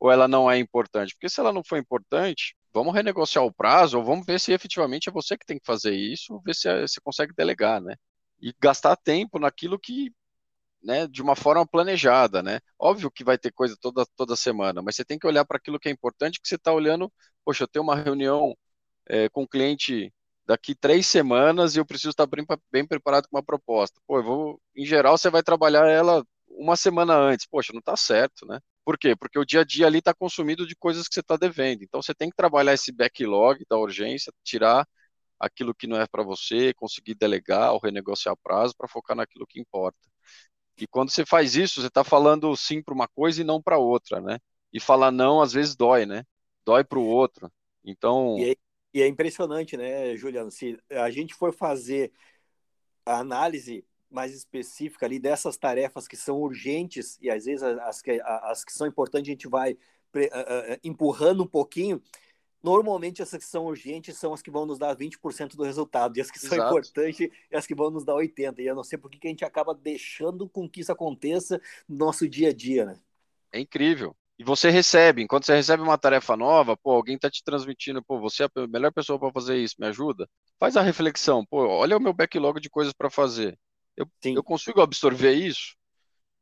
[0.00, 1.14] Ou ela não é importante?
[1.14, 5.08] Porque se ela não for importante, vamos renegociar o prazo, ou vamos ver se efetivamente
[5.08, 7.96] é você que tem que fazer isso, ver se você consegue delegar, né?
[8.40, 10.12] E gastar tempo naquilo que
[10.84, 12.60] né, de uma forma planejada, né?
[12.78, 15.78] Óbvio que vai ter coisa toda, toda semana, mas você tem que olhar para aquilo
[15.80, 17.12] que é importante, que você está olhando,
[17.44, 18.56] poxa, eu tenho uma reunião
[19.08, 20.12] é, com o cliente
[20.46, 24.00] daqui três semanas e eu preciso estar bem, bem preparado com uma proposta.
[24.06, 27.46] Pô, eu vou, em geral, você vai trabalhar ela uma semana antes.
[27.46, 28.60] Poxa, não está certo, né?
[28.84, 29.16] Por quê?
[29.16, 31.82] Porque o dia a dia ali está consumido de coisas que você está devendo.
[31.82, 34.86] Então você tem que trabalhar esse backlog da urgência, tirar
[35.38, 39.60] aquilo que não é para você, conseguir delegar ou renegociar prazo para focar naquilo que
[39.60, 39.98] importa.
[40.76, 43.78] E quando você faz isso, você está falando sim para uma coisa e não para
[43.78, 44.38] outra, né?
[44.72, 46.24] E falar não às vezes dói, né?
[46.64, 47.50] Dói para o outro.
[47.84, 48.36] Então.
[48.38, 48.56] E é,
[48.92, 50.50] e é impressionante, né, Juliano?
[50.50, 52.12] Se a gente for fazer
[53.04, 58.20] a análise mais específica ali dessas tarefas que são urgentes e às vezes as que,
[58.22, 59.76] as que são importantes a gente vai
[60.82, 62.00] empurrando um pouquinho.
[62.64, 66.20] Normalmente essas que são urgentes são as que vão nos dar 20% do resultado, e
[66.22, 66.70] as que são Exato.
[66.70, 68.58] importantes é as que vão nos dar 80%.
[68.58, 71.98] E eu não sei por que a gente acaba deixando com que isso aconteça no
[71.98, 72.98] nosso dia a dia, né?
[73.52, 74.16] É incrível.
[74.38, 78.18] E você recebe, enquanto você recebe uma tarefa nova, pô, alguém tá te transmitindo, pô,
[78.18, 80.28] você é a melhor pessoa para fazer isso, me ajuda?
[80.58, 83.56] Faz a reflexão, pô, olha o meu backlog de coisas para fazer.
[83.96, 85.76] Eu, eu consigo absorver isso?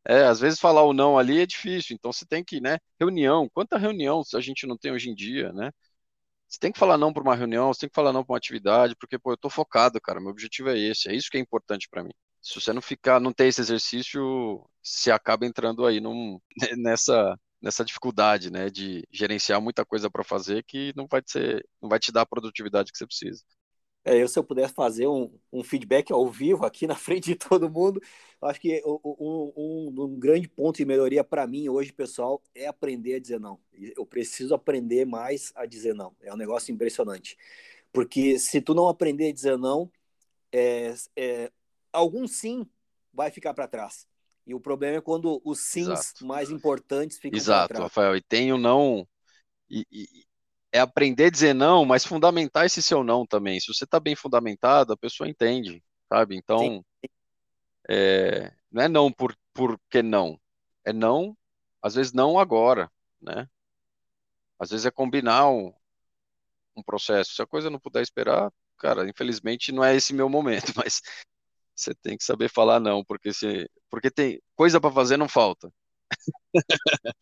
[0.07, 2.79] É, às vezes falar o não ali é difícil, então você tem que, né?
[2.99, 5.71] Reunião, quanta reunião a gente não tem hoje em dia, né?
[6.53, 8.37] Você tem que falar não para uma reunião, você tem que falar não para uma
[8.39, 11.41] atividade, porque, pô, eu tô focado, cara, meu objetivo é esse, é isso que é
[11.41, 12.13] importante para mim.
[12.43, 16.39] Se você não ficar, não ter esse exercício, você acaba entrando aí num,
[16.77, 21.89] nessa, nessa dificuldade, né, de gerenciar muita coisa para fazer que não vai, ser, não
[21.89, 23.43] vai te dar a produtividade que você precisa.
[24.05, 27.37] É, eu, se eu pudesse fazer um, um, feedback ao vivo aqui na frente de
[27.37, 28.01] todo mundo,
[28.43, 28.99] acho que um,
[29.57, 33.61] um, um grande ponto de melhoria para mim hoje, pessoal, é aprender a dizer não.
[33.73, 36.17] Eu preciso aprender mais a dizer não.
[36.21, 37.37] É um negócio impressionante.
[37.93, 39.91] Porque se tu não aprender a dizer não,
[40.51, 41.53] é, é,
[41.93, 42.67] algum sim
[43.13, 44.07] vai ficar para trás.
[44.47, 46.27] E o problema é quando os sims Exato.
[46.27, 47.83] mais importantes ficam Exato, para trás.
[47.85, 48.17] Rafael.
[48.17, 49.07] E tem o não.
[49.71, 50.25] E, e,
[50.73, 53.61] é aprender a dizer não, mas fundamentar esse seu não também.
[53.61, 56.35] Se você está bem fundamentado, a pessoa entende, sabe?
[56.35, 56.83] Então,
[57.89, 60.41] é, não é não por, por que não.
[60.85, 61.37] É não,
[61.81, 63.49] às vezes não agora, né?
[64.59, 65.73] Às vezes é combinar um,
[66.77, 67.35] um processo.
[67.35, 71.03] Se a coisa não puder esperar, cara, infelizmente não é esse meu momento, mas
[71.75, 75.73] você tem que saber falar não, porque se, porque tem coisa para fazer não falta.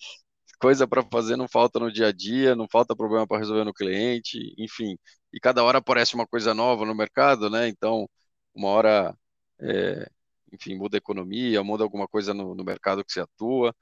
[0.61, 3.75] coisa para fazer não falta no dia a dia, não falta problema para resolver no
[3.75, 4.99] cliente, enfim.
[5.33, 7.69] E cada hora aparece uma coisa nova no mercado, né?
[7.69, 8.09] Então,
[8.55, 9.17] uma hora,
[9.61, 10.11] é,
[10.53, 13.75] enfim, muda a economia, muda alguma coisa no, no, mercado que você atua,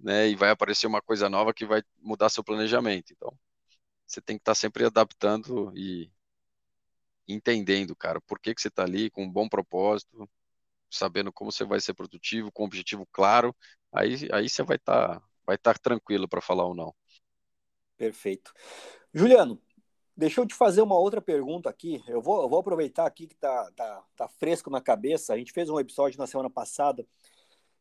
[0.00, 0.28] né?
[0.28, 3.12] E vai aparecer uma coisa nova que vai mudar seu planejamento.
[3.12, 3.32] Então,
[4.06, 6.10] você tem que estar tá sempre adaptando e
[7.28, 10.28] entendendo, cara, por que, que você está ali com um bom propósito,
[10.90, 13.54] sabendo como você vai ser produtivo, com um objetivo claro,
[13.92, 16.94] aí, aí você vai estar tá vai estar tranquilo para falar ou não.
[17.96, 18.52] Perfeito.
[19.14, 19.58] Juliano,
[20.14, 22.04] deixa eu te fazer uma outra pergunta aqui.
[22.06, 25.32] Eu vou, eu vou aproveitar aqui que tá, tá, tá fresco na cabeça.
[25.32, 27.06] A gente fez um episódio na semana passada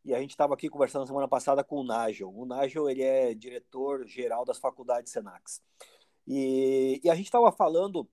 [0.06, 2.34] e a gente estava aqui conversando na semana passada com o Nigel.
[2.34, 5.62] O Nigel ele é diretor geral das faculdades Senax.
[6.26, 8.10] E, e a gente estava falando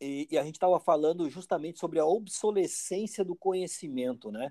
[0.00, 4.50] e, e, a gente estava falando justamente sobre a obsolescência do conhecimento, né?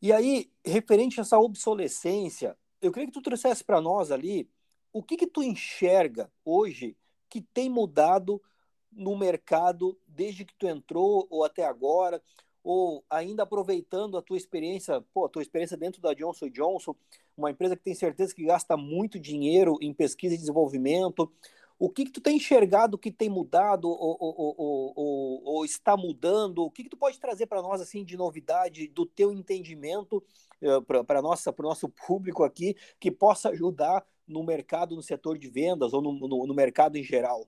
[0.00, 4.48] E aí, referente a essa obsolescência, eu queria que tu trouxesse para nós ali
[4.92, 6.96] o que que tu enxerga hoje
[7.28, 8.40] que tem mudado
[8.90, 12.22] no mercado desde que tu entrou ou até agora,
[12.64, 16.96] ou ainda aproveitando a tua experiência, pô, a tua experiência dentro da Johnson Johnson,
[17.36, 21.30] uma empresa que tem certeza que gasta muito dinheiro em pesquisa e desenvolvimento,
[21.78, 26.62] o que, que tu tem enxergado que tem mudado ou, ou, ou, ou está mudando?
[26.62, 30.24] O que, que tu pode trazer para nós assim de novidade do teu entendimento
[30.62, 35.38] eh, para nossa para o nosso público aqui que possa ajudar no mercado, no setor
[35.38, 37.46] de vendas ou no, no, no mercado em geral?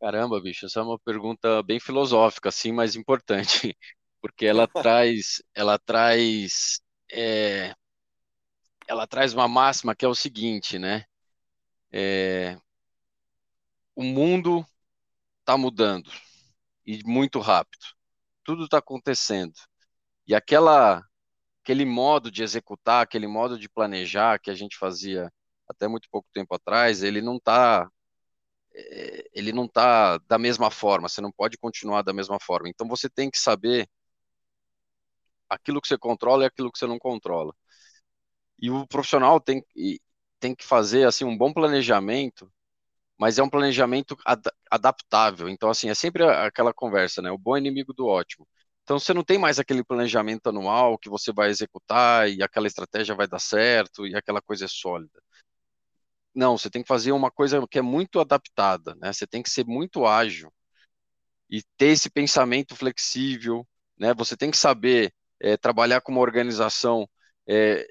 [0.00, 3.76] Caramba, bicho, essa é uma pergunta bem filosófica, assim, mas importante,
[4.22, 6.80] porque ela traz, ela traz,
[7.12, 7.74] é,
[8.88, 11.04] ela traz uma máxima que é o seguinte, né?
[11.92, 12.58] É,
[13.94, 14.66] o mundo
[15.40, 16.10] está mudando
[16.86, 17.84] e muito rápido.
[18.44, 19.54] Tudo está acontecendo.
[20.26, 21.04] E aquela,
[21.62, 25.32] aquele modo de executar, aquele modo de planejar que a gente fazia
[25.68, 27.88] até muito pouco tempo atrás, ele não está
[28.74, 32.68] é, ele não está da mesma forma, você não pode continuar da mesma forma.
[32.68, 33.88] Então você tem que saber
[35.48, 37.54] aquilo que você controla e aquilo que você não controla.
[38.58, 39.64] E o profissional tem,
[40.40, 42.50] tem que fazer assim um bom planejamento,
[43.18, 45.48] mas é um planejamento ad adaptável.
[45.48, 47.30] Então assim, é sempre aquela conversa, né?
[47.30, 48.46] O bom inimigo do ótimo.
[48.84, 53.14] Então você não tem mais aquele planejamento anual que você vai executar e aquela estratégia
[53.14, 55.20] vai dar certo e aquela coisa é sólida.
[56.34, 59.12] Não, você tem que fazer uma coisa que é muito adaptada, né?
[59.12, 60.52] Você tem que ser muito ágil
[61.50, 63.66] e ter esse pensamento flexível,
[63.98, 64.14] né?
[64.14, 67.08] Você tem que saber é, trabalhar com uma organização
[67.48, 67.86] é,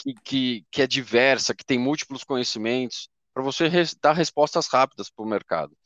[0.00, 3.68] que, que, que é diversa, que tem múltiplos conhecimentos, para você
[4.02, 5.76] dar respostas rápidas para o mercado.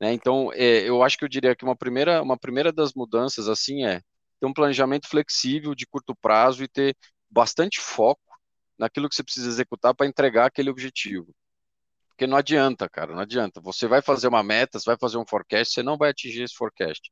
[0.00, 0.12] Né?
[0.12, 3.84] Então, é, eu acho que eu diria que uma primeira, uma primeira das mudanças assim
[3.84, 4.00] é
[4.40, 6.96] ter um planejamento flexível de curto prazo e ter
[7.30, 8.20] bastante foco
[8.78, 11.34] naquilo que você precisa executar para entregar aquele objetivo.
[12.08, 13.60] Porque não adianta, cara, não adianta.
[13.60, 16.54] Você vai fazer uma meta, você vai fazer um forecast, você não vai atingir esse
[16.54, 17.10] forecast,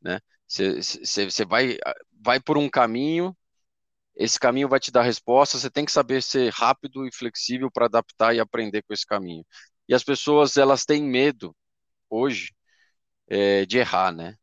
[0.00, 0.20] né?
[0.46, 1.78] Você, você, você vai,
[2.20, 3.36] vai por um caminho
[4.16, 7.86] esse caminho vai te dar resposta, você tem que saber ser rápido e flexível para
[7.86, 9.44] adaptar e aprender com esse caminho.
[9.88, 11.54] E as pessoas, elas têm medo,
[12.10, 12.52] hoje,
[13.28, 14.34] é, de errar, né?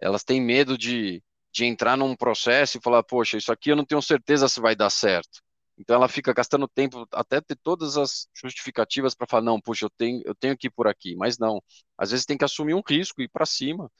[0.00, 3.84] Elas têm medo de, de entrar num processo e falar, poxa, isso aqui eu não
[3.86, 5.40] tenho certeza se vai dar certo.
[5.78, 9.90] Então ela fica gastando tempo até ter todas as justificativas para falar, não, puxa, eu
[9.90, 11.62] tenho, eu tenho que ir por aqui, mas não.
[11.98, 13.90] Às vezes tem que assumir um risco ir para cima,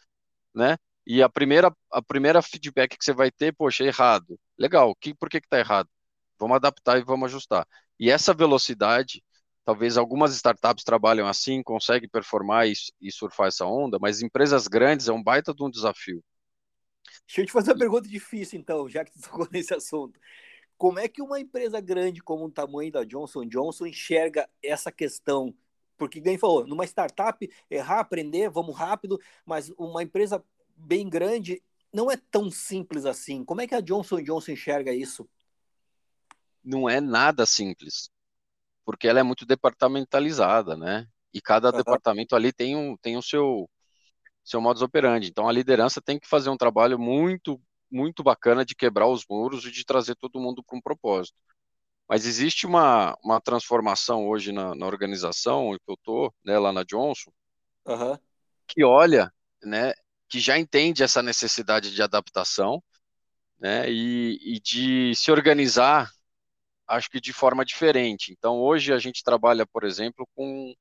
[0.54, 0.76] né?
[1.06, 4.38] E a primeira, a primeira feedback que você vai ter, poxa, errado.
[4.58, 5.88] Legal, que, por que está errado?
[6.38, 7.66] Vamos adaptar e vamos ajustar.
[7.98, 9.22] E essa velocidade,
[9.64, 15.08] talvez algumas startups trabalham assim, conseguem performar e, e surfar essa onda, mas empresas grandes
[15.08, 16.22] é um baita de um desafio.
[17.26, 20.18] Deixa eu te fazer uma pergunta difícil, então, já que tu tocou nesse assunto.
[20.76, 25.54] Como é que uma empresa grande como o tamanho da Johnson Johnson enxerga essa questão?
[25.96, 30.44] Porque quem falou, numa startup, errar, aprender, vamos rápido, mas uma empresa
[30.76, 31.62] bem grande
[31.92, 33.44] não é tão simples assim.
[33.44, 35.28] Como é que a Johnson Johnson enxerga isso?
[36.64, 38.10] Não é nada simples,
[38.84, 41.06] porque ela é muito departamentalizada, né?
[41.34, 41.76] E cada uhum.
[41.76, 43.68] departamento ali tem um, tem o seu,
[44.44, 45.28] seu modus operandi.
[45.28, 47.60] Então a liderança tem que fazer um trabalho muito,
[47.90, 51.36] muito bacana de quebrar os muros e de trazer todo mundo para um propósito.
[52.08, 56.82] Mas existe uma, uma transformação hoje na, na organização que eu estou, né, lá na
[56.82, 57.32] Johnson,
[57.86, 58.18] uhum.
[58.66, 59.94] que olha, né,
[60.32, 62.82] que já entende essa necessidade de adaptação
[63.60, 66.10] né, e, e de se organizar,
[66.88, 68.32] acho que de forma diferente.
[68.32, 70.74] Então, hoje a gente trabalha, por exemplo, com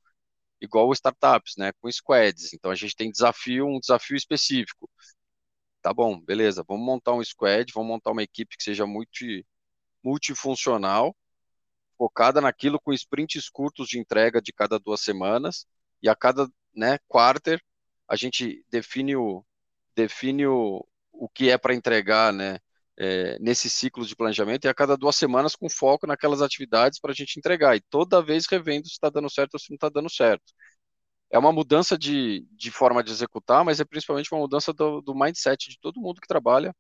[0.62, 2.54] igual startups, né, com squads.
[2.54, 4.90] Então, a gente tem desafio, um desafio específico.
[5.82, 9.46] Tá bom, beleza, vamos montar um squad, vamos montar uma equipe que seja multi,
[10.02, 11.14] multifuncional,
[11.98, 15.68] focada naquilo com sprints curtos de entrega de cada duas semanas,
[16.02, 17.62] e a cada né, quarter
[18.12, 19.46] a gente define o,
[19.96, 22.60] define o, o que é para entregar, né?
[23.00, 27.12] É, nesse ciclo de planejamento e a cada duas semanas com foco naquelas atividades para
[27.12, 29.90] a gente entregar e toda vez revendo se está dando certo ou se não está
[29.90, 30.44] dando certo.
[31.32, 35.16] É uma mudança de, de forma de executar, mas é principalmente uma mudança do, do
[35.16, 36.76] mindset de todo mundo que trabalha,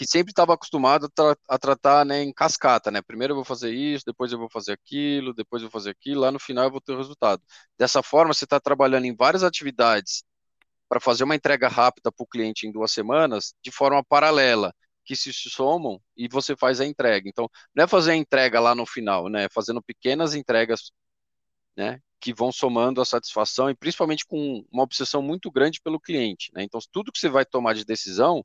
[0.00, 3.02] que sempre estava acostumado a, tra a, tratar né, em cascata, né?
[3.02, 6.22] Primeiro eu vou fazer isso, depois eu vou fazer aquilo, depois eu vou fazer aquilo,
[6.22, 7.42] lá no final eu vou ter o resultado.
[7.78, 10.24] Dessa forma, você está trabalhando em várias atividades
[10.88, 14.74] para fazer uma entrega rápida para o cliente em duas semanas, de forma paralela,
[15.04, 17.28] que se somam e você faz a entrega.
[17.28, 19.44] Então, não é fazer a entrega lá no final, né?
[19.44, 20.92] É fazendo pequenas entregas,
[21.76, 22.00] né?
[22.18, 26.62] Que vão somando a satisfação e principalmente com uma obsessão muito grande pelo cliente, né?
[26.62, 28.42] Então, tudo que você vai tomar de decisão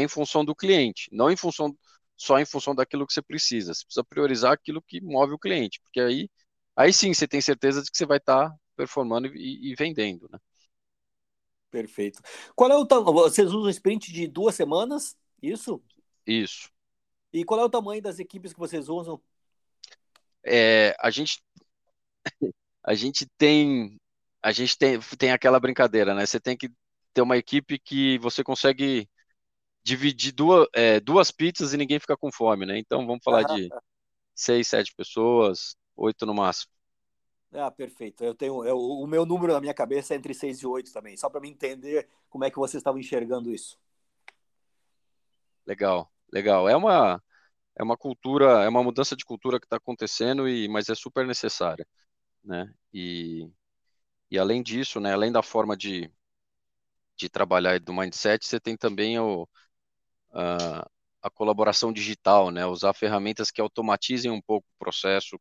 [0.00, 1.76] em função do cliente, não em função
[2.16, 3.74] só em função daquilo que você precisa.
[3.74, 6.30] Você precisa priorizar aquilo que move o cliente, porque aí,
[6.74, 10.28] aí sim você tem certeza de que você vai estar tá performando e, e vendendo,
[10.32, 10.38] né?
[11.70, 12.22] Perfeito.
[12.54, 13.14] Qual é o tamanho?
[13.14, 15.16] Vocês usam sprint de duas semanas?
[15.42, 15.82] Isso?
[16.26, 16.70] Isso.
[17.32, 19.20] E qual é o tamanho das equipes que vocês usam?
[20.42, 21.42] É, a gente
[22.82, 23.98] a gente tem
[24.42, 26.24] a gente tem, tem aquela brincadeira, né?
[26.24, 26.70] Você tem que
[27.12, 29.08] ter uma equipe que você consegue
[29.86, 32.76] dividir duas, é, duas pizzas e ninguém fica com fome, né?
[32.76, 33.68] Então vamos falar de
[34.34, 36.72] seis, sete pessoas, oito no máximo.
[37.52, 38.24] Ah, perfeito.
[38.24, 41.16] Eu tenho eu, o meu número na minha cabeça é entre 6 e 8 também,
[41.16, 43.78] só para me entender como é que vocês estavam enxergando isso.
[45.64, 46.68] Legal, legal.
[46.68, 47.22] É uma
[47.76, 51.24] é uma cultura, é uma mudança de cultura que está acontecendo e mas é super
[51.24, 51.86] necessária,
[52.42, 52.74] né?
[52.92, 53.48] E
[54.28, 56.10] e além disso, né, além da forma de
[57.16, 59.48] de trabalhar do mindset, você tem também o
[61.22, 62.66] a, colaboração digital, né?
[62.66, 65.38] Usar ferramentas que automatizem um pouco o processo,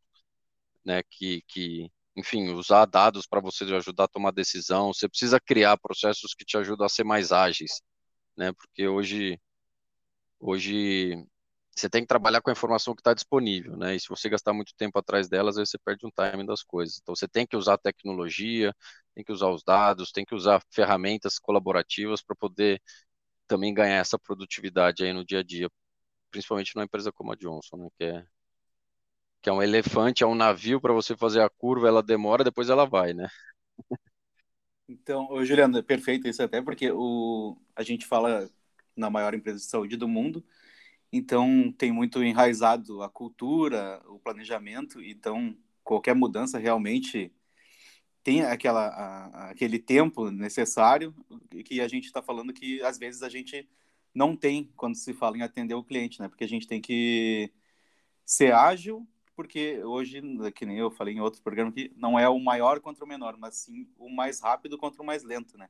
[0.85, 1.03] né?
[1.09, 4.93] Que, que enfim, usar dados para você ajudar a tomar decisão.
[4.93, 7.81] Você precisa criar processos que te ajudam a ser mais ágeis,
[8.37, 8.53] né?
[8.53, 9.39] Porque hoje,
[10.39, 11.25] hoje
[11.75, 13.95] você tem que trabalhar com a informação que está disponível, né?
[13.95, 16.63] E se você gastar muito tempo atrás dela, às vezes você perde um timing das
[16.63, 16.99] coisas.
[17.01, 18.73] Então você tem que usar tecnologia,
[19.13, 22.81] tem que usar os dados, tem que usar ferramentas colaborativas para poder
[23.47, 25.69] também ganhar essa produtividade aí no dia a dia,
[26.31, 27.89] principalmente numa empresa como a Johnson, né?
[27.97, 28.25] Que é
[29.41, 32.67] que é um elefante, é um navio para você fazer a curva, ela demora, depois
[32.69, 33.27] ela vai, né?
[34.87, 38.49] Então, ô, Juliano, é perfeito isso até porque o, a gente fala
[38.95, 40.45] na maior empresa de saúde do mundo,
[41.11, 47.33] então tem muito enraizado a cultura, o planejamento, então qualquer mudança realmente
[48.25, 51.13] tem aquela, a, aquele tempo necessário
[51.63, 53.69] que a gente está falando que às vezes a gente
[54.15, 56.27] não tem quando se fala em atender o cliente, né?
[56.27, 57.53] Porque a gente tem que
[58.25, 60.23] ser ágil porque hoje,
[60.55, 63.37] que nem eu falei em outros programas, que não é o maior contra o menor,
[63.37, 65.69] mas sim o mais rápido contra o mais lento, né?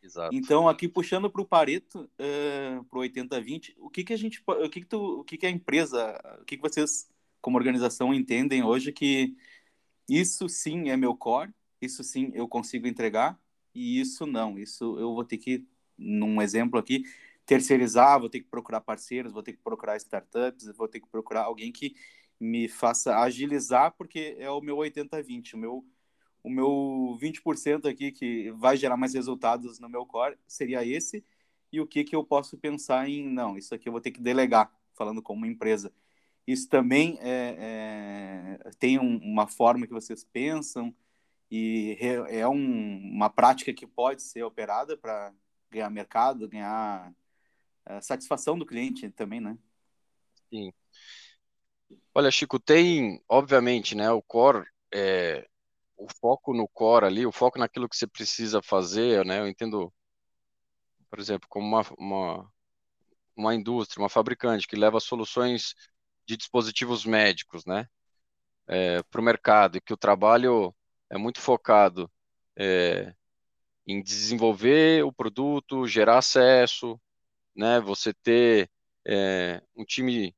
[0.00, 0.32] Exato.
[0.32, 4.40] Então, aqui puxando para o Pareto, uh, para o 80-20, o que, que a gente,
[4.46, 8.14] o que, que, tu, o que, que a empresa, o que, que vocês, como organização,
[8.14, 9.34] entendem hoje que
[10.08, 13.38] isso sim é meu core, isso sim eu consigo entregar,
[13.74, 15.66] e isso não, isso eu vou ter que,
[15.98, 17.04] num exemplo aqui,
[17.44, 21.44] terceirizar, vou ter que procurar parceiros, vou ter que procurar startups, vou ter que procurar
[21.44, 21.94] alguém que
[22.40, 25.84] me faça agilizar, porque é o meu 80-20, o meu
[26.46, 31.24] o meu 20% aqui que vai gerar mais resultados no meu core seria esse,
[31.72, 34.20] e o que, que eu posso pensar em, não, isso aqui eu vou ter que
[34.20, 35.92] delegar, falando como empresa.
[36.46, 40.94] Isso também é, é tem um, uma forma que vocês pensam,
[41.50, 45.32] e é um, uma prática que pode ser operada para
[45.70, 47.12] ganhar mercado, ganhar
[47.84, 49.56] é, satisfação do cliente também, né?
[50.50, 50.72] Sim.
[52.14, 55.46] Olha, Chico, tem, obviamente, né, o core é,
[55.96, 59.40] o foco no core ali, o foco naquilo que você precisa fazer, né?
[59.40, 59.92] Eu entendo,
[61.10, 62.52] por exemplo, como uma, uma,
[63.36, 65.74] uma indústria, uma fabricante que leva soluções
[66.26, 67.88] de dispositivos médicos, né?
[68.68, 70.74] É, para o mercado e que o trabalho
[71.10, 72.10] é muito focado
[72.56, 73.14] é,
[73.86, 77.00] em desenvolver o produto, gerar acesso,
[77.54, 77.80] né?
[77.80, 78.70] Você ter
[79.06, 80.34] é, um time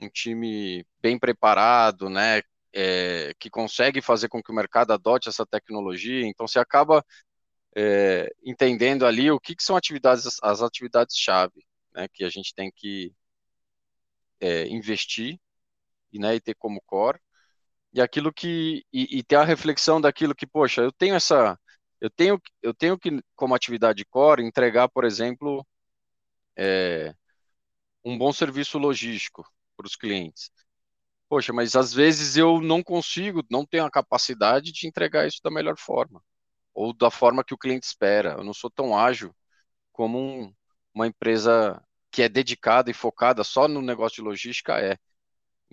[0.00, 2.42] um time bem preparado, né?
[2.74, 6.26] é, que consegue fazer com que o mercado adote essa tecnologia.
[6.26, 7.04] Então, você acaba
[7.76, 12.72] é, entendendo ali o que, que são atividades, as atividades-chave, né, que a gente tem
[12.74, 13.14] que
[14.68, 15.38] investir
[16.12, 17.18] né, e ter como core.
[17.94, 21.58] E aquilo que e, e ter a reflexão daquilo que, poxa, eu tenho essa
[22.00, 25.66] eu tenho, eu tenho que, como atividade core, entregar, por exemplo,
[26.56, 27.14] é,
[28.04, 29.44] um bom serviço logístico
[29.76, 30.50] para os clientes.
[31.28, 35.50] Poxa, mas às vezes eu não consigo, não tenho a capacidade de entregar isso da
[35.50, 36.22] melhor forma,
[36.74, 38.34] ou da forma que o cliente espera.
[38.38, 39.34] Eu não sou tão ágil
[39.92, 40.54] como um,
[40.94, 44.98] uma empresa que é dedicada e focada só no negócio de logística é.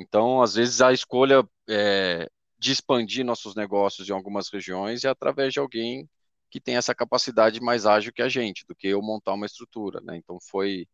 [0.01, 2.29] Então, às vezes, a escolha é,
[2.59, 6.09] de expandir nossos negócios em algumas regiões é através de alguém
[6.49, 10.01] que tem essa capacidade mais ágil que a gente, do que eu montar uma estrutura.
[10.01, 10.17] Né?
[10.17, 10.87] Então, foi,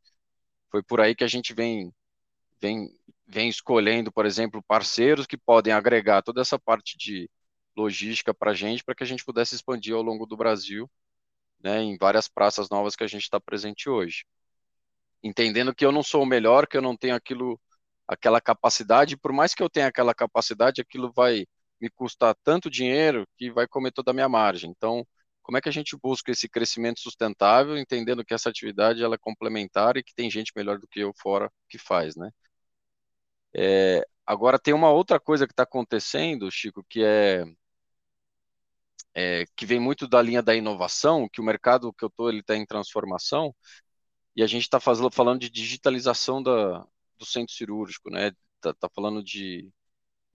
[0.72, 1.91] foi por aí que a gente vem,
[2.62, 2.89] vem
[3.28, 7.30] vem escolhendo, por exemplo, parceiros que podem agregar toda essa parte de
[7.76, 10.89] logística para a gente, para que a gente pudesse expandir ao longo do Brasil,
[11.60, 14.26] né, em várias praças novas que a gente está presente hoje.
[15.22, 17.60] Entendendo que eu não sou o melhor, que eu não tenho aquilo,
[18.08, 21.45] aquela capacidade, por mais que eu tenha aquela capacidade, aquilo vai
[21.80, 24.72] me custar tanto dinheiro que vai comer toda a minha margem.
[24.72, 25.05] Então,
[25.43, 29.18] como é que a gente busca esse crescimento sustentável, entendendo que essa atividade ela é
[29.18, 32.32] complementar e que tem gente melhor do que eu fora que faz, né?
[33.55, 37.43] É, agora tem uma outra coisa que está acontecendo, Chico, que é,
[39.14, 42.41] é, que vem muito da linha da inovação, que o mercado que eu estou ele
[42.41, 43.55] está em transformação
[44.36, 46.86] e a gente está falando de digitalização da,
[47.18, 48.32] do centro cirúrgico, né?
[48.57, 49.72] Está tá falando de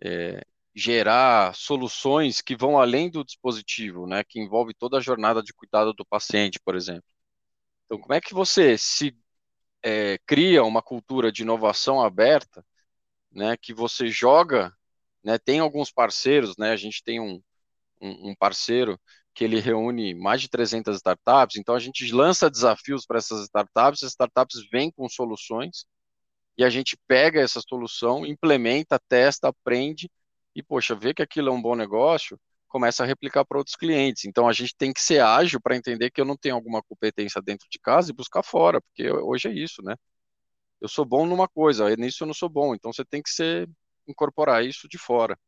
[0.01, 0.43] é,
[0.75, 4.25] gerar soluções que vão além do dispositivo, né?
[4.25, 7.05] Que envolve toda a jornada de cuidado do paciente, por exemplo.
[7.87, 9.17] Então, como é que você se
[9.83, 12.65] é, cria uma cultura de inovação aberta
[13.31, 14.75] né, que você joga,
[15.25, 17.43] né, tem alguns parceiros, né, a gente tem um,
[18.01, 19.01] um, um parceiro
[19.35, 24.03] que ele reúne mais de 300 startups, então a gente lança desafios para essas startups,
[24.03, 25.87] as startups vêm com soluções,
[26.57, 30.11] e a gente pega essa solução, implementa, testa, aprende,
[30.55, 32.39] e, poxa, vê que aquilo é um bom negócio,
[32.69, 34.25] começa a replicar para outros clientes.
[34.25, 37.41] Então a gente tem que ser ágil para entender que eu não tenho alguma competência
[37.43, 39.95] dentro de casa e buscar fora, porque hoje é isso, né?
[40.83, 42.75] eu sou bom numa coisa, nisso eu não sou bom.
[42.75, 43.71] Então você tem que ser,
[44.07, 45.39] incorporar isso de fora.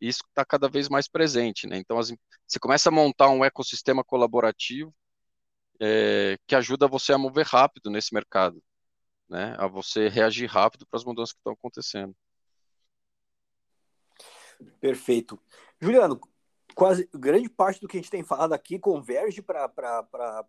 [0.00, 1.78] Isso está cada vez mais presente, né?
[1.78, 2.12] Então as,
[2.46, 4.94] você começa a montar um ecossistema colaborativo
[5.80, 8.62] é, que ajuda você a mover rápido nesse mercado,
[9.28, 9.54] né?
[9.58, 12.14] A você reagir rápido para as mudanças que estão acontecendo.
[14.80, 15.40] Perfeito.
[15.80, 16.20] Juliano,
[16.74, 19.64] quase grande parte do que a gente tem falado aqui converge para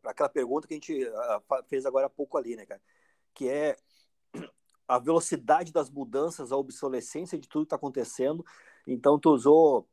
[0.04, 2.82] aquela pergunta que a gente uh, fez agora há pouco ali, né, cara?
[3.34, 3.78] Que é
[4.88, 8.46] a velocidade das mudanças, a obsolescência de tudo que está acontecendo.
[8.88, 9.90] Então, tu usou,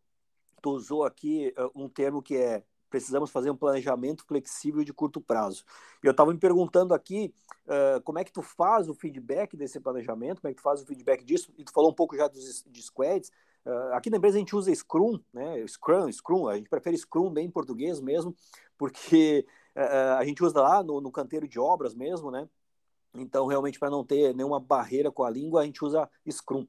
[0.61, 5.19] tu usou aqui uh, um termo que é precisamos fazer um planejamento flexível de curto
[5.19, 5.65] prazo.
[6.05, 7.35] E eu estava me perguntando aqui
[7.67, 10.83] uh, como é que tu faz o feedback desse planejamento, como é que tu faz
[10.83, 13.31] o feedback disso, e tu falou um pouco já dos de squads.
[13.65, 15.67] Uh, aqui na empresa a gente usa Scrum, né?
[15.67, 18.37] Scrum, Scrum, a gente prefere Scrum bem em português mesmo,
[18.77, 22.47] porque uh, a gente usa lá no, no canteiro de obras mesmo, né?
[23.15, 26.67] Então, realmente, para não ter nenhuma barreira com a língua, a gente usa Scrum.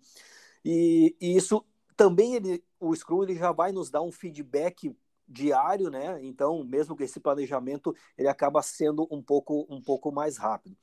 [0.64, 1.66] E, e isso
[1.98, 4.96] também, ele, o Scrum ele já vai nos dar um feedback
[5.28, 6.24] diário, né?
[6.24, 10.78] Então, mesmo que esse planejamento ele acaba sendo um pouco um pouco mais rápido.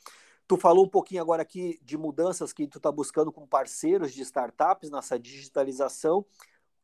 [0.46, 4.22] Tu falou um pouquinho agora aqui de mudanças que tu está buscando com parceiros de
[4.22, 6.18] startups nessa digitalização.
[6.18, 6.26] O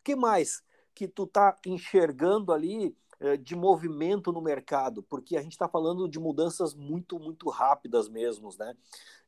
[0.04, 0.62] que mais
[0.94, 5.02] que tu está enxergando ali eh, de movimento no mercado?
[5.02, 8.76] Porque a gente está falando de mudanças muito, muito rápidas mesmo, né?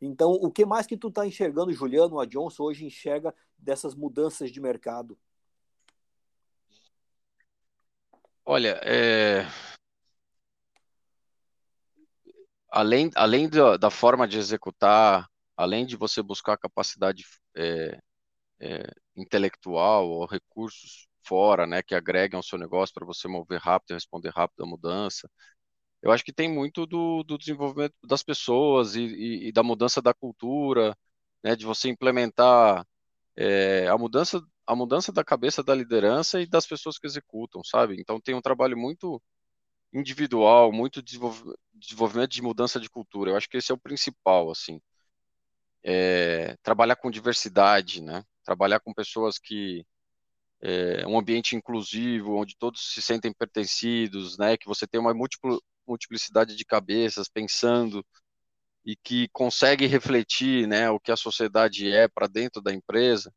[0.01, 4.53] Então, o que mais que tu está enxergando, Juliano, a Johnson hoje enxerga dessas mudanças
[4.53, 5.19] de mercado?
[8.51, 9.47] Olha, é...
[12.71, 17.25] além, além da, da, forma de executar, além de você buscar capacidade
[17.55, 17.99] é,
[18.61, 23.91] é, intelectual ou recursos fora, né, que agreguem ao seu negócio para você mover rápido
[23.93, 25.31] e responder rápido à mudança,
[26.03, 30.03] eu acho que tem muito do, do desenvolvimento das pessoas e, e, e, da mudança
[30.03, 30.97] da cultura,
[31.45, 32.87] né, de você implementar
[33.37, 37.97] é, a mudança a mudança da cabeça da liderança e das pessoas que executam, sabe?
[37.99, 39.21] Então tem um trabalho muito
[39.95, 43.31] individual, muito desenvolvimento de mudança de cultura.
[43.31, 44.79] Eu acho que esse é o principal, assim.
[45.83, 48.23] É, trabalhar com diversidade, né?
[48.45, 49.87] Trabalhar com pessoas que
[50.61, 54.59] é, um ambiente inclusivo, onde todos se sentem pertencidos, né?
[54.59, 58.05] Que você tem uma múltiplo, multiplicidade de cabeças pensando
[58.85, 60.91] e que consegue refletir, né?
[60.91, 63.33] O que a sociedade é para dentro da empresa.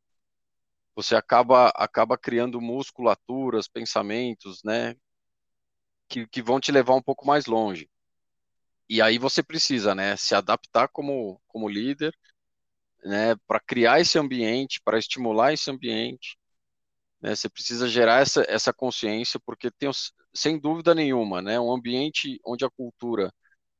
[1.02, 4.96] Você acaba acaba criando musculaturas, pensamentos, né?
[6.08, 7.90] Que, que vão te levar um pouco mais longe.
[8.90, 10.16] E aí você precisa, né?
[10.18, 12.14] Se adaptar como como líder
[13.04, 16.38] né, para criar esse ambiente, para estimular esse ambiente,
[17.22, 19.90] né, você precisa gerar essa, essa consciência, porque tem,
[20.34, 23.34] sem dúvida nenhuma, né, um ambiente onde a cultura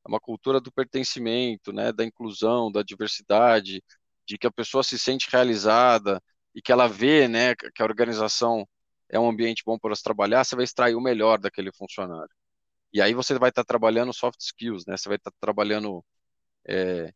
[0.04, 3.82] é uma cultura do pertencimento, né, da inclusão, da diversidade,
[4.26, 6.22] de que a pessoa se sente realizada
[6.54, 8.68] e que ela vê, né, que a organização
[9.08, 12.30] é um ambiente bom para se trabalhar, você vai extrair o melhor daquele funcionário.
[12.92, 16.04] E aí você vai estar trabalhando soft skills, né, você vai estar trabalhando
[16.68, 17.12] é,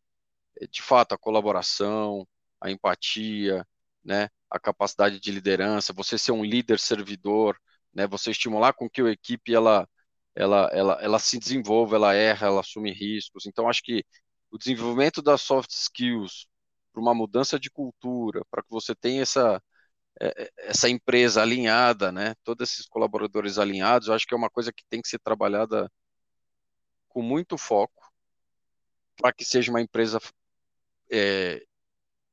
[0.71, 2.27] de fato, a colaboração,
[2.61, 3.65] a empatia,
[4.03, 7.57] né, a capacidade de liderança, você ser um líder servidor,
[7.93, 9.87] né, você estimular com que a equipe ela,
[10.35, 13.45] ela, ela, ela se desenvolva, ela erra, ela assume riscos.
[13.45, 14.03] Então, acho que
[14.51, 16.47] o desenvolvimento das soft skills
[16.97, 19.61] para uma mudança de cultura, para que você tenha essa
[20.19, 24.49] é, é, essa empresa alinhada, né, todos esses colaboradores alinhados, eu acho que é uma
[24.49, 25.91] coisa que tem que ser trabalhada
[27.07, 28.11] com muito foco
[29.15, 30.19] para que seja uma empresa
[31.11, 31.63] é,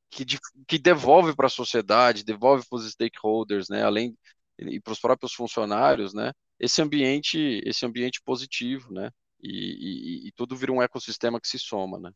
[0.09, 0.25] que,
[0.67, 4.17] que devolve para a sociedade, devolve para os stakeholders, né, além
[4.57, 9.11] e para os próprios funcionários, né, esse ambiente, esse ambiente positivo, né,
[9.43, 12.11] e, e, e, tudo vira um ecossistema que se soma, né.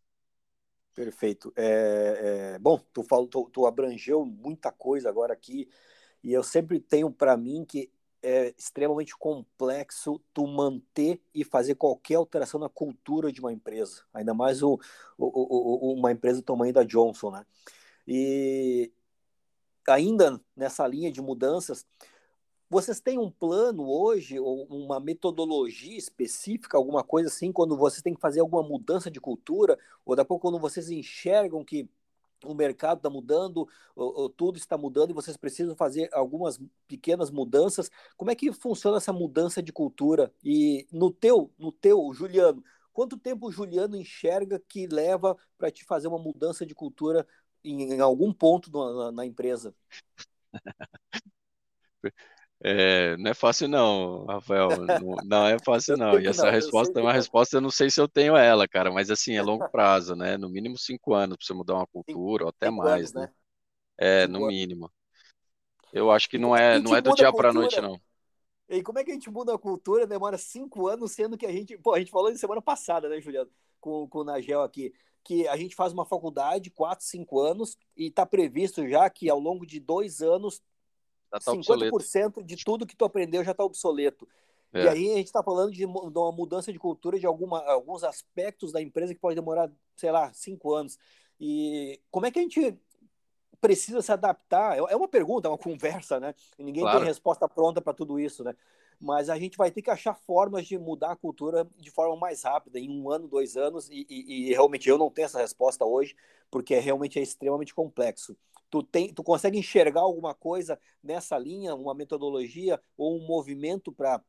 [0.99, 1.53] Perfeito.
[1.55, 5.69] É, é, bom, tu, falou, tu, tu abrangeu muita coisa agora aqui,
[6.21, 7.89] e eu sempre tenho para mim que
[8.21, 14.33] é extremamente complexo tu manter e fazer qualquer alteração na cultura de uma empresa, ainda
[14.33, 14.77] mais o,
[15.17, 17.45] o, o, uma empresa do tamanho da Johnson, né?
[18.05, 18.91] E
[19.87, 21.87] ainda nessa linha de mudanças,
[22.69, 28.13] vocês têm um plano hoje ou uma metodologia específica, alguma coisa assim, quando vocês têm
[28.13, 31.89] que fazer alguma mudança de cultura, ou daqui a pouco quando vocês enxergam que
[32.43, 33.67] o mercado está mudando,
[34.37, 37.89] tudo está mudando e vocês precisam fazer algumas pequenas mudanças.
[38.15, 40.31] Como é que funciona essa mudança de cultura?
[40.43, 42.63] E no teu, no teu, Juliano,
[42.93, 47.27] quanto tempo o Juliano enxerga que leva para te fazer uma mudança de cultura
[47.63, 49.73] em, em algum ponto na, na empresa?
[52.61, 54.69] É, não é fácil não, Rafael.
[54.85, 56.19] Não, não é fácil não.
[56.19, 58.91] E essa não, resposta é uma resposta, eu não sei se eu tenho ela, cara,
[58.91, 60.37] mas assim, é longo prazo, né?
[60.37, 63.21] No mínimo cinco anos para você mudar uma cultura, ou até cinco mais, anos, né?
[63.21, 63.31] né?
[63.97, 64.55] É, cinco no anos.
[64.55, 64.91] mínimo.
[65.93, 67.99] Eu acho que não é, não é do dia para noite, não.
[68.67, 70.05] E como é que a gente muda a cultura?
[70.05, 71.77] Demora cinco anos, sendo que a gente.
[71.77, 73.49] Pô, a gente falou isso semana passada, né, Juliano?
[73.79, 74.93] Com, com o Nagel aqui.
[75.23, 79.39] Que a gente faz uma faculdade, quatro, cinco anos, e está previsto já que ao
[79.39, 80.61] longo de dois anos
[81.31, 82.43] já tá 50% obsoleto.
[82.43, 84.27] de tudo que tu aprendeu já está obsoleto.
[84.73, 84.83] É.
[84.83, 88.71] E aí a gente está falando de, uma mudança de cultura de alguma, alguns aspectos
[88.71, 90.97] da empresa que pode demorar, sei lá, cinco anos.
[91.39, 92.77] E como é que a gente
[93.59, 94.77] precisa se adaptar?
[94.77, 96.35] É, é uma pergunta, é uma conversa, né?
[96.57, 96.99] E ninguém claro.
[96.99, 98.55] tem resposta pronta para tudo isso, né?
[98.99, 102.43] Mas a gente vai ter que achar formas de mudar a cultura de forma mais
[102.43, 105.85] rápida, em um ano, dois anos, e, e, e realmente eu não tenho essa resposta
[105.85, 106.15] hoje,
[106.51, 108.35] porque realmente é extremamente complexo.
[108.69, 114.21] Tu, tem, tu consegue enxergar alguma coisa nessa linha, uma metodologia ou um movimento para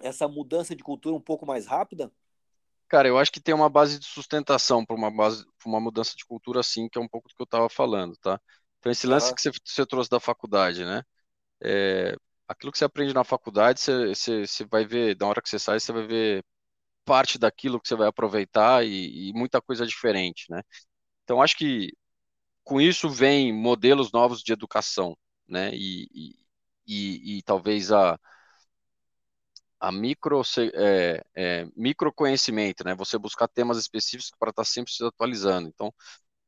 [0.00, 2.10] essa mudança de cultura um pouco mais rápida?
[2.88, 6.14] Cara, eu acho que tem uma base de sustentação para uma base, pra uma mudança
[6.14, 8.38] de cultura assim, que é um pouco do que eu estava falando, tá?
[8.78, 11.02] Então esse lance que você, você, trouxe da faculdade, né?
[11.62, 12.14] É,
[12.52, 15.58] aquilo que você aprende na faculdade, você, você, você vai ver, da hora que você
[15.58, 16.44] sai, você vai ver
[17.04, 20.62] parte daquilo que você vai aproveitar e, e muita coisa diferente, né?
[21.24, 21.92] Então, acho que
[22.64, 25.16] com isso vem modelos novos de educação,
[25.48, 25.70] né?
[25.74, 26.36] E,
[26.86, 28.18] e, e, talvez a,
[29.80, 30.42] a micro,
[30.74, 32.94] é, é, microconhecimento, né?
[32.94, 35.68] Você buscar temas específicos para estar sempre se atualizando.
[35.68, 35.92] Então,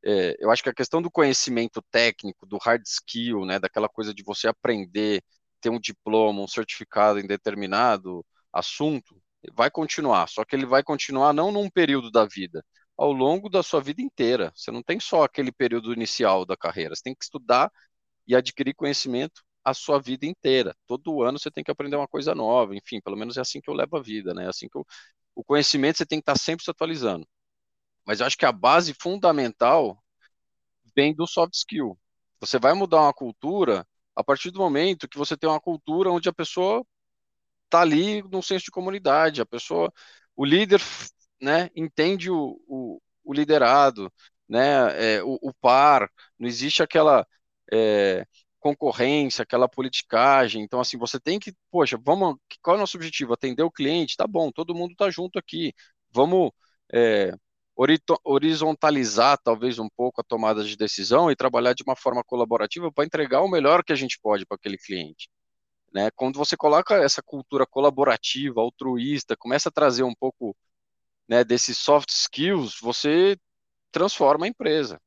[0.05, 3.59] é, eu acho que a questão do conhecimento técnico, do hard skill, né?
[3.59, 5.23] Daquela coisa de você aprender,
[5.65, 9.19] ter um diploma, um certificado em determinado assunto,
[9.53, 10.27] vai continuar.
[10.29, 12.63] Só que ele vai continuar não num período da vida,
[12.95, 14.51] ao longo da sua vida inteira.
[14.55, 16.95] Você não tem só aquele período inicial da carreira.
[16.95, 17.71] Você tem que estudar
[18.27, 20.75] e adquirir conhecimento a sua vida inteira.
[20.85, 22.75] Todo ano você tem que aprender uma coisa nova.
[22.75, 24.45] Enfim, pelo menos é assim que eu levo a vida, né?
[24.45, 24.85] É assim que eu...
[25.33, 27.27] o conhecimento você tem que estar sempre se atualizando.
[28.05, 29.97] Mas eu acho que a base fundamental
[30.95, 31.97] vem do soft skill.
[32.39, 33.85] Você vai mudar uma cultura
[34.15, 36.85] a partir do momento que você tem uma cultura onde a pessoa
[37.65, 39.91] está ali num senso de comunidade, a pessoa,
[40.35, 40.81] o líder
[41.41, 44.11] né, entende o, o, o liderado,
[44.47, 46.09] né, é, o, o, par,
[46.39, 47.25] não existe aquela
[47.71, 48.25] é,
[48.59, 50.63] concorrência, aquela politicagem.
[50.63, 53.33] Então, assim, você tem que, poxa, vamos, qual é o nosso objetivo?
[53.33, 54.17] Atender o cliente?
[54.17, 55.73] Tá bom, todo mundo tá junto aqui.
[56.11, 56.51] Vamos
[56.93, 57.31] é,
[58.23, 63.05] horizontalizar talvez um pouco a tomada de decisão e trabalhar de uma forma colaborativa para
[63.05, 65.29] entregar o melhor que a gente pode para aquele cliente.
[65.93, 66.09] Né?
[66.15, 70.55] Quando você coloca essa cultura colaborativa, altruísta, começa a trazer um pouco
[71.27, 73.37] né, desses soft skills, você
[73.91, 74.99] transforma a empresa.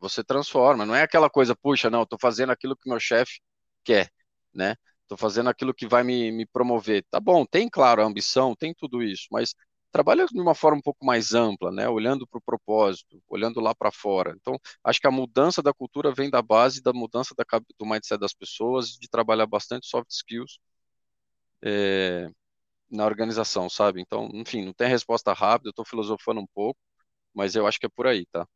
[0.00, 3.40] Você transforma, não é aquela coisa, puxa, não, estou fazendo aquilo que meu chefe
[3.82, 4.10] quer,
[4.52, 4.76] né?
[5.02, 7.04] Estou fazendo aquilo que vai me, me promover.
[7.10, 9.54] Tá bom, tem, claro, a ambição, tem tudo isso, mas
[9.94, 11.88] trabalha de uma forma um pouco mais ampla, né?
[11.88, 14.34] Olhando para o propósito, olhando lá para fora.
[14.40, 17.44] Então, acho que a mudança da cultura vem da base da mudança da,
[17.78, 20.58] do mindset das pessoas, de trabalhar bastante soft skills.
[21.62, 22.28] É,
[22.90, 24.00] na organização, sabe?
[24.00, 26.78] Então, enfim, não tem resposta rápida, eu estou filosofando um pouco,
[27.34, 28.46] mas eu acho que é por aí, tá?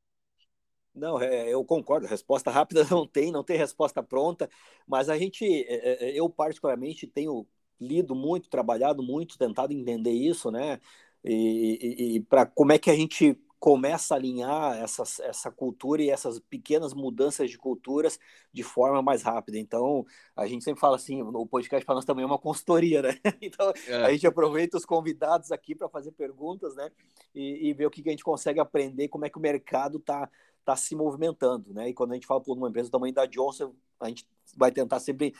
[0.94, 2.06] Não, é, eu concordo.
[2.06, 4.48] Resposta rápida não tem, não tem resposta pronta,
[4.86, 7.46] mas a gente, é, é, eu particularmente tenho
[7.80, 10.80] lido muito, trabalhado muito, tentado entender isso, né?
[11.24, 16.00] E, e, e para como é que a gente começa a alinhar essas, essa cultura
[16.00, 18.18] e essas pequenas mudanças de culturas
[18.52, 19.58] de forma mais rápida.
[19.58, 20.06] Então,
[20.36, 23.18] a gente sempre fala assim, o podcast para nós também é uma consultoria, né?
[23.42, 24.04] Então, é.
[24.04, 26.90] a gente aproveita os convidados aqui para fazer perguntas, né?
[27.34, 29.98] E, e, ver o que, que a gente consegue aprender, como é que o mercado
[29.98, 30.30] está
[30.64, 31.88] tá se movimentando, né?
[31.88, 34.70] E quando a gente fala por uma empresa do tamanho da Johnson, a gente vai
[34.70, 35.34] tentar sempre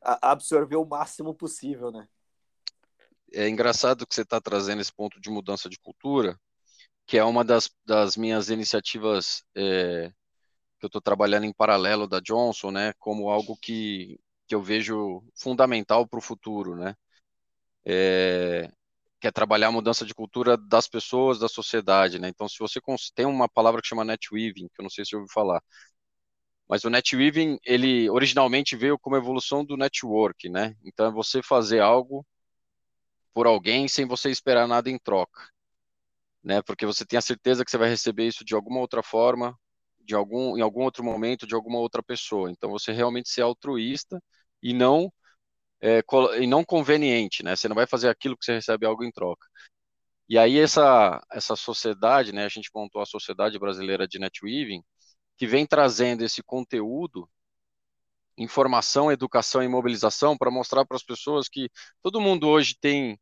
[0.00, 2.08] absorver o máximo possível, né?
[3.32, 6.38] É engraçado que você está trazendo esse ponto de mudança de cultura,
[7.06, 10.10] que é uma das, das minhas iniciativas é,
[10.78, 14.18] que eu estou trabalhando em paralelo da Johnson, né, como algo que,
[14.48, 16.94] que eu vejo fundamental para o futuro, né,
[17.86, 18.70] é,
[19.20, 22.80] que é trabalhar a mudança de cultura das pessoas, da sociedade, né, então se você
[23.14, 25.62] tem uma palavra que chama netweaving, que eu não sei se você ouviu falar,
[26.68, 31.80] mas o netweaving, ele originalmente veio como evolução do network, né, então é você fazer
[31.80, 32.26] algo
[33.38, 35.40] por alguém sem você esperar nada em troca
[36.42, 36.62] né?
[36.62, 39.54] Porque você tem a certeza que você vai receber isso de alguma outra forma,
[40.00, 42.50] de algum, em algum outro momento, de alguma outra pessoa.
[42.50, 44.18] Então, você realmente ser altruísta
[44.62, 45.12] e não
[45.80, 46.02] é,
[46.40, 47.54] e não conveniente, né?
[47.54, 49.46] Você não vai fazer aquilo que você recebe algo em troca.
[50.28, 52.44] E aí essa essa sociedade, né?
[52.46, 54.82] A gente montou a Sociedade Brasileira de Netweaving,
[55.36, 57.28] que vem trazendo esse conteúdo
[58.38, 61.70] informação, educação e mobilização para mostrar para as pessoas que
[62.02, 63.18] todo mundo hoje tem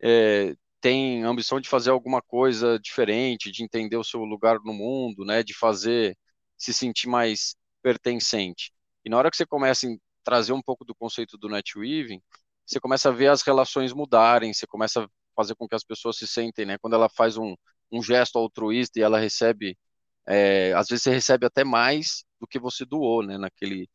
[0.00, 5.24] é, tem ambição de fazer alguma coisa diferente, de entender o seu lugar no mundo,
[5.24, 6.16] né, de fazer
[6.56, 8.72] se sentir mais pertencente.
[9.04, 12.20] E na hora que você começa a trazer um pouco do conceito do netweaving,
[12.66, 16.16] você começa a ver as relações mudarem, você começa a fazer com que as pessoas
[16.16, 17.54] se sentem, né, quando ela faz um,
[17.92, 19.78] um gesto altruísta e ela recebe,
[20.26, 23.88] é, às vezes você recebe até mais do que você doou, né, naquele,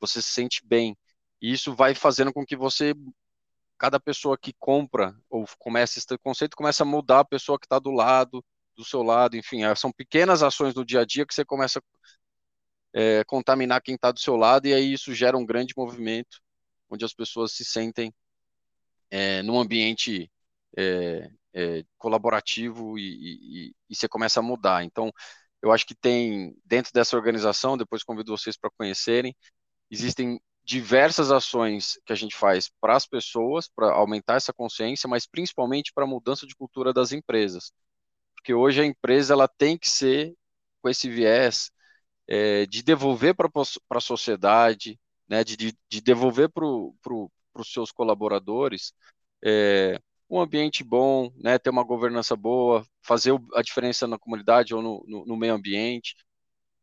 [0.00, 0.96] você se sente bem.
[1.40, 2.94] E isso vai fazendo com que você
[3.78, 7.78] cada pessoa que compra ou começa esse conceito começa a mudar a pessoa que está
[7.78, 8.44] do lado,
[8.76, 11.78] do seu lado, enfim, é, são pequenas ações no dia a dia que você começa
[11.78, 11.82] a
[12.92, 16.40] é, contaminar quem está do seu lado e aí isso gera um grande movimento
[16.88, 18.14] onde as pessoas se sentem
[19.10, 20.30] é, num ambiente
[20.76, 24.84] é, é colaborativo e, e, e você começa a mudar.
[24.84, 25.12] Então,
[25.62, 29.34] eu acho que tem dentro dessa organização, depois convido vocês para conhecerem,
[29.90, 35.24] existem diversas ações que a gente faz para as pessoas, para aumentar essa consciência, mas
[35.24, 37.72] principalmente para a mudança de cultura das empresas.
[38.34, 40.34] Porque hoje a empresa ela tem que ser
[40.82, 41.70] com esse viés
[42.26, 43.48] é, de devolver para
[43.90, 44.98] a sociedade,
[45.28, 48.92] né, de, de, devolver para os seus colaboradores
[49.44, 54.82] é, um ambiente bom, né, ter uma governança boa, fazer a diferença na comunidade ou
[54.82, 56.16] no, no, no meio ambiente,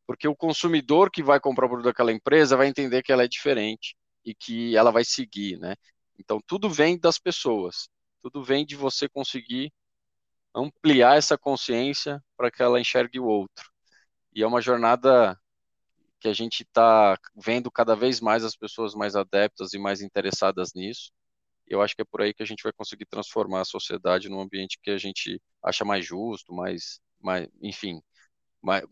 [0.05, 3.27] porque o consumidor que vai comprar o produto daquela empresa vai entender que ela é
[3.27, 3.95] diferente
[4.25, 5.75] e que ela vai seguir, né?
[6.19, 7.89] Então tudo vem das pessoas,
[8.21, 9.71] tudo vem de você conseguir
[10.55, 13.71] ampliar essa consciência para que ela enxergue o outro.
[14.33, 15.39] E é uma jornada
[16.19, 20.73] que a gente está vendo cada vez mais as pessoas mais adeptas e mais interessadas
[20.73, 21.11] nisso.
[21.67, 24.39] Eu acho que é por aí que a gente vai conseguir transformar a sociedade num
[24.41, 28.01] ambiente que a gente acha mais justo, mais, mais enfim,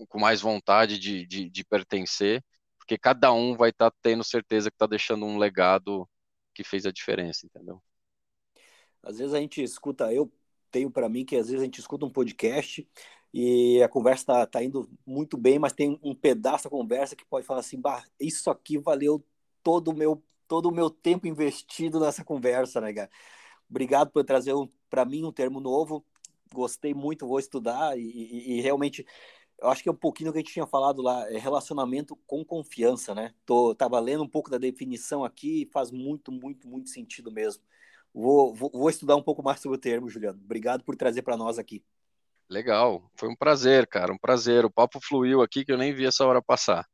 [0.08, 2.44] com mais vontade de, de, de, pertencer,
[2.78, 6.08] porque cada um vai estar tá tendo certeza que está deixando um legado
[6.54, 7.82] que fez a diferença, entendeu?
[9.02, 10.32] Às vezes a gente escuta, eu
[10.70, 12.88] tenho para mim que às vezes a gente escuta um podcast
[13.34, 17.26] e a conversa está tá indo muito bem, mas tem um pedaço da conversa que
[17.26, 17.82] pode falar assim,
[18.20, 19.26] isso aqui valeu
[19.64, 23.10] todo o meu todo o meu tempo investido nessa conversa, né, cara?
[23.70, 24.54] Obrigado por trazer
[24.90, 26.06] para mim um termo novo.
[26.54, 29.06] Gostei muito, vou estudar e, e, e, realmente
[29.62, 32.16] eu acho que é um pouquinho do que a gente tinha falado lá, é relacionamento
[32.26, 33.32] com confiança, né?
[33.46, 37.62] Tô tava lendo um pouco da definição aqui, faz muito, muito, muito sentido mesmo.
[38.12, 40.40] Vou, vou, vou estudar um pouco mais sobre o termo, Juliano.
[40.44, 41.84] Obrigado por trazer para nós aqui.
[42.50, 44.66] Legal, foi um prazer, cara, um prazer.
[44.66, 46.86] O papo fluiu aqui que eu nem vi essa hora passar.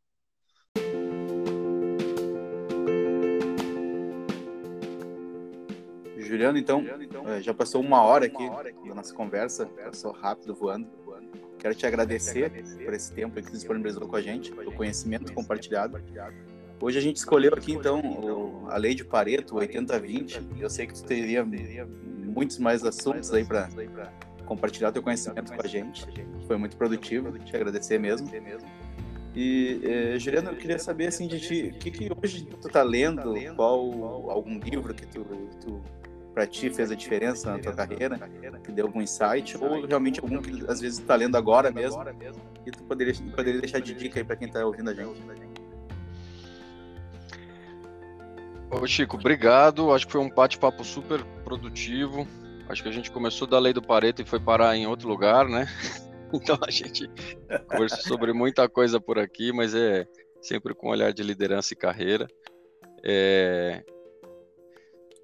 [6.17, 6.83] Juliano, então,
[7.27, 8.45] é, já passou uma hora aqui
[8.85, 11.06] da nossa conversa, passou rápido voando.
[11.59, 12.51] Quero te agradecer
[12.83, 15.99] por esse tempo que disponibilizou com a gente, pelo conhecimento compartilhado.
[16.79, 20.59] Hoje a gente escolheu aqui, então, a lei de Pareto, 80-20.
[20.59, 23.69] Eu sei que tu teria muitos mais assuntos aí para
[24.45, 26.05] compartilhar teu conhecimento com a gente.
[26.45, 28.29] Foi muito produtivo, te agradecer mesmo.
[29.35, 32.81] E, eh, Juliana, eu queria saber, assim, de ti, o que, que hoje tu tá
[32.81, 33.35] lendo?
[33.55, 35.23] Qual algum livro que tu,
[35.61, 35.81] tu
[36.37, 38.15] para ti fez a diferença na tua carreira,
[38.63, 41.99] que deu algum insight, ou realmente algum que às vezes está lendo agora mesmo,
[42.63, 45.19] e tu poderia, poderia deixar de dica aí para quem está ouvindo a gente.
[48.69, 49.91] Ô Chico, obrigado.
[49.91, 52.27] Acho que foi um bate-papo super produtivo.
[52.69, 55.49] Acho que a gente começou da lei do Pareto e foi parar em outro lugar,
[55.49, 55.67] né?
[56.33, 57.09] Então a gente
[57.69, 60.05] conversou sobre muita coisa por aqui, mas é
[60.41, 62.27] sempre com um olhar de liderança e carreira.
[63.01, 63.81] É...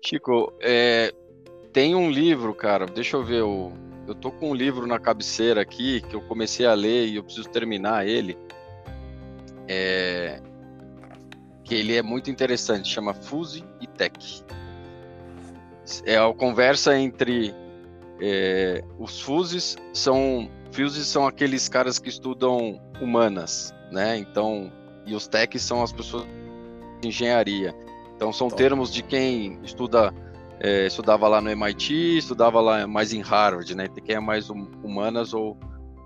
[0.06, 1.14] Chico, é...
[1.72, 3.74] tem um livro, cara, deixa eu ver, eu...
[4.08, 7.24] eu tô com um livro na cabeceira aqui que eu comecei a ler e eu
[7.24, 8.38] preciso terminar ele.
[9.68, 10.41] É
[11.64, 14.43] que ele é muito interessante, chama Fuse e Tech.
[16.06, 17.54] É a conversa entre
[18.22, 24.18] é, os Fuses são Fuses são aqueles caras que estudam humanas, né?
[24.18, 24.72] Então
[25.06, 26.26] e os Techs são as pessoas
[27.01, 27.76] de engenharia.
[28.24, 30.13] Então são termos de quem estuda
[30.57, 33.89] é, estudava lá no MIT, estudava lá mais em Harvard, né?
[33.89, 35.57] Quem é mais humanas ou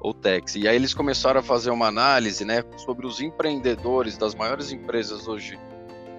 [0.02, 0.56] ou Tex.
[0.56, 5.28] E aí eles começaram a fazer uma análise né, sobre os empreendedores das maiores empresas
[5.28, 5.60] hoje,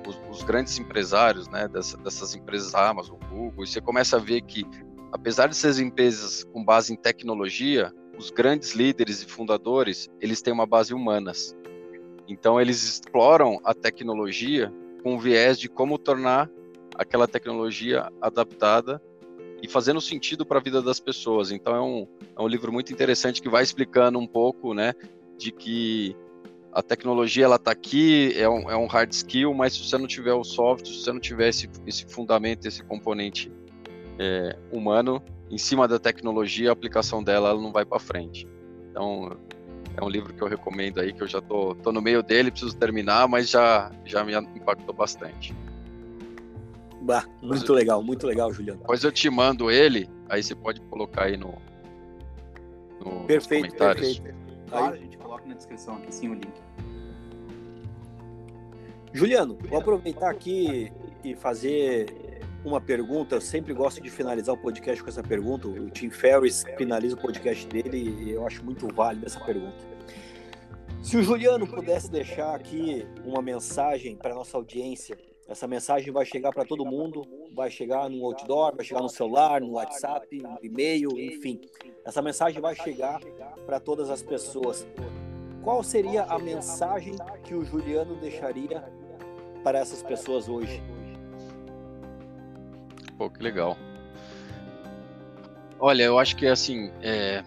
[0.06, 4.42] os, os grandes empresários né, dessa, dessas empresas Amazon, Google, e você começa a ver
[4.42, 4.64] que,
[5.12, 10.52] apesar de ser empresas com base em tecnologia, os grandes líderes e fundadores, eles têm
[10.52, 11.56] uma base humanas.
[12.28, 14.72] Então eles exploram a tecnologia
[15.02, 16.50] com viés de como tornar
[16.94, 19.00] aquela tecnologia adaptada
[19.62, 21.50] e fazendo sentido para a vida das pessoas.
[21.50, 24.94] Então é um, é um livro muito interessante que vai explicando um pouco, né,
[25.36, 26.16] de que
[26.72, 30.06] a tecnologia ela está aqui, é um, é um hard skill, mas se você não
[30.06, 33.50] tiver o software, se você não tiver esse, esse fundamento, esse componente
[34.18, 38.46] é, humano em cima da tecnologia, a aplicação dela ela não vai para frente.
[38.90, 39.36] Então
[39.98, 42.52] é um livro que eu recomendo aí, que eu já tô, tô no meio dele,
[42.52, 45.54] preciso terminar, mas já, já me impactou bastante.
[47.00, 48.78] Bah, muito eu, legal, muito legal, Juliano.
[48.78, 51.58] Depois eu te mando ele, aí você pode colocar aí no,
[53.04, 54.18] no perfeito, nos comentários.
[54.20, 54.38] Perfeito.
[54.68, 56.48] Claro, a gente coloca na descrição aqui sim o link.
[59.12, 60.92] Juliano, vou aproveitar aqui
[61.24, 62.14] e fazer
[62.68, 63.36] uma pergunta.
[63.36, 65.66] Eu sempre gosto de finalizar o podcast com essa pergunta.
[65.66, 69.76] O Tim Ferriss finaliza o podcast dele e eu acho muito válido essa pergunta.
[71.02, 75.16] Se o Juliano pudesse deixar aqui uma mensagem para nossa audiência
[75.48, 79.62] essa mensagem vai chegar para todo mundo, vai chegar no outdoor, vai chegar no celular,
[79.62, 81.58] no WhatsApp, no e-mail, enfim.
[82.04, 83.18] Essa mensagem vai chegar
[83.64, 84.86] para todas as pessoas.
[85.64, 87.14] Qual seria a mensagem
[87.44, 88.84] que o Juliano deixaria
[89.64, 90.82] para essas pessoas hoje?
[93.18, 93.76] Pô, que legal.
[95.78, 97.44] Olha, eu acho que assim, é...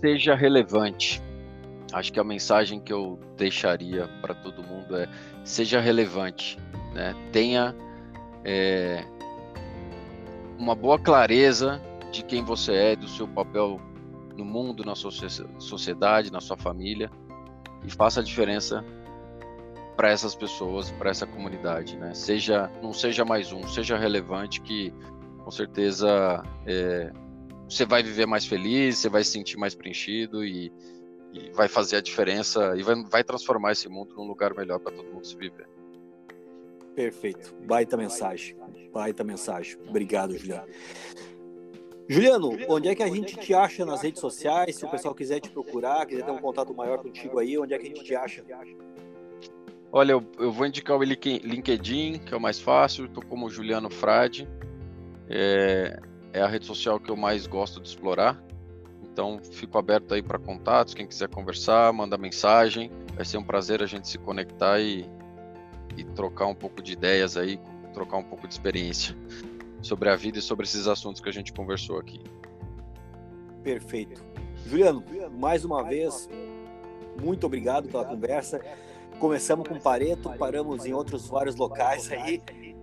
[0.00, 1.22] seja relevante
[1.92, 5.08] acho que a mensagem que eu deixaria para todo mundo é
[5.44, 6.58] seja relevante,
[6.92, 7.14] né?
[7.32, 7.74] tenha
[8.44, 9.04] é,
[10.58, 11.80] uma boa clareza
[12.12, 13.80] de quem você é, do seu papel
[14.36, 15.10] no mundo, na sua
[15.58, 17.10] sociedade, na sua família
[17.84, 18.84] e faça a diferença
[20.00, 22.14] para essas pessoas, para essa comunidade, né?
[22.14, 24.94] Seja, não seja mais um, seja relevante que
[25.44, 27.12] com certeza é,
[27.68, 30.72] você vai viver mais feliz, você vai se sentir mais preenchido e,
[31.34, 34.90] e vai fazer a diferença e vai, vai transformar esse mundo num lugar melhor para
[34.90, 35.68] todo mundo se viver.
[36.94, 37.54] Perfeito.
[37.66, 38.56] Baita mensagem.
[38.90, 39.76] Baita mensagem.
[39.86, 40.66] Obrigado, Juliano.
[42.08, 44.76] Juliano, onde é que a gente te acha nas redes sociais?
[44.76, 47.78] Se o pessoal quiser te procurar, quiser ter um contato maior contigo aí, onde é
[47.78, 48.42] que a gente te acha?
[49.92, 53.06] Olha, eu, eu vou indicar o LinkedIn, que é o mais fácil.
[53.06, 54.48] Estou como Juliano Frade.
[55.28, 56.00] É,
[56.32, 58.40] é a rede social que eu mais gosto de explorar.
[59.02, 60.94] Então, fico aberto aí para contatos.
[60.94, 62.90] Quem quiser conversar, manda mensagem.
[63.16, 65.04] Vai ser um prazer a gente se conectar e,
[65.96, 67.58] e trocar um pouco de ideias aí,
[67.92, 69.16] trocar um pouco de experiência
[69.82, 72.20] sobre a vida e sobre esses assuntos que a gente conversou aqui.
[73.64, 74.22] Perfeito.
[74.64, 75.02] Juliano,
[75.36, 76.28] mais uma vez,
[77.20, 78.60] muito obrigado pela conversa.
[79.20, 82.42] Começamos com Pareto, paramos em outros vários locais aí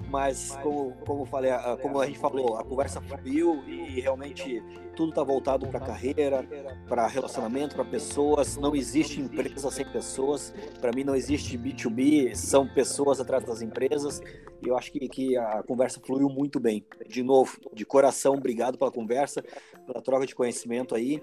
[0.09, 4.63] mas como, como, falei, como a gente falou, a conversa fluiu e realmente
[4.95, 6.47] tudo está voltado para carreira,
[6.87, 8.57] para relacionamento, para pessoas.
[8.57, 10.53] Não existe empresa sem pessoas.
[10.79, 14.21] Para mim não existe B2B, são pessoas atrás das empresas.
[14.61, 16.85] E eu acho que, que a conversa fluiu muito bem.
[17.07, 19.43] De novo, de coração, obrigado pela conversa,
[19.85, 21.21] pela troca de conhecimento aí.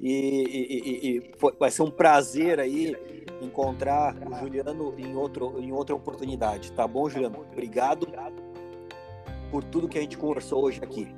[0.00, 2.96] E, e, e, e vai ser um prazer aí
[3.40, 6.72] encontrar o Juliano em, outro, em outra oportunidade.
[6.72, 7.46] Tá bom, Juliano?
[7.52, 8.06] Obrigado
[9.50, 11.14] por tudo que a gente conversou hoje aqui.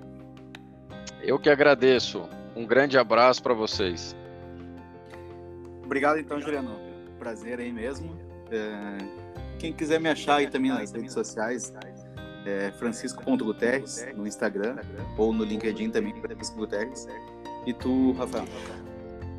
[1.22, 2.29] Eu que agradeço.
[2.57, 4.14] Um grande abraço para vocês.
[5.83, 6.77] Obrigado então, Juliano.
[7.18, 8.16] Prazer aí mesmo.
[8.51, 9.25] É...
[9.59, 11.72] Quem quiser me achar aí também nas redes sociais,
[12.45, 14.77] é francisco.guterres no Instagram
[15.16, 17.07] ou no LinkedIn também, Francisco Guterres.
[17.67, 18.45] E tu, Rafael?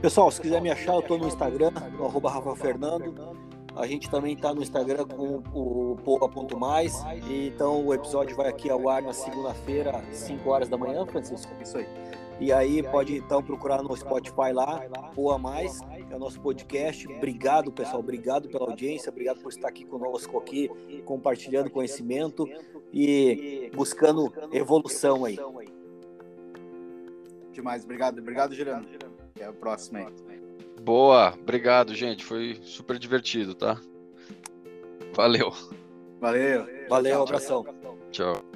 [0.01, 3.35] Pessoal, se quiser me achar, eu estou no Instagram, no arroba Rafael Fernando.
[3.75, 7.03] A gente também está no Instagram com o Poa.mais.
[7.29, 11.51] Então o episódio vai aqui ao ar na segunda-feira, 5 horas da manhã, Francisco.
[11.61, 11.87] Isso aí.
[12.39, 14.81] E aí pode então procurar no Spotify lá,
[15.13, 17.07] Poa Mais, é o nosso podcast.
[17.07, 17.99] Obrigado, pessoal.
[17.99, 20.69] Obrigado pela audiência, obrigado por estar aqui conosco aqui,
[21.05, 22.47] compartilhando conhecimento
[22.93, 25.37] e buscando evolução aí.
[27.55, 28.19] Demais, obrigado.
[28.19, 28.85] Obrigado, Juliano.
[29.33, 30.05] Até a próxima aí.
[30.81, 32.23] Boa, obrigado, gente.
[32.23, 33.79] Foi super divertido, tá?
[35.13, 35.53] Valeu.
[36.19, 36.67] Valeu.
[36.89, 37.65] Valeu, abração.
[38.11, 38.54] Tchau.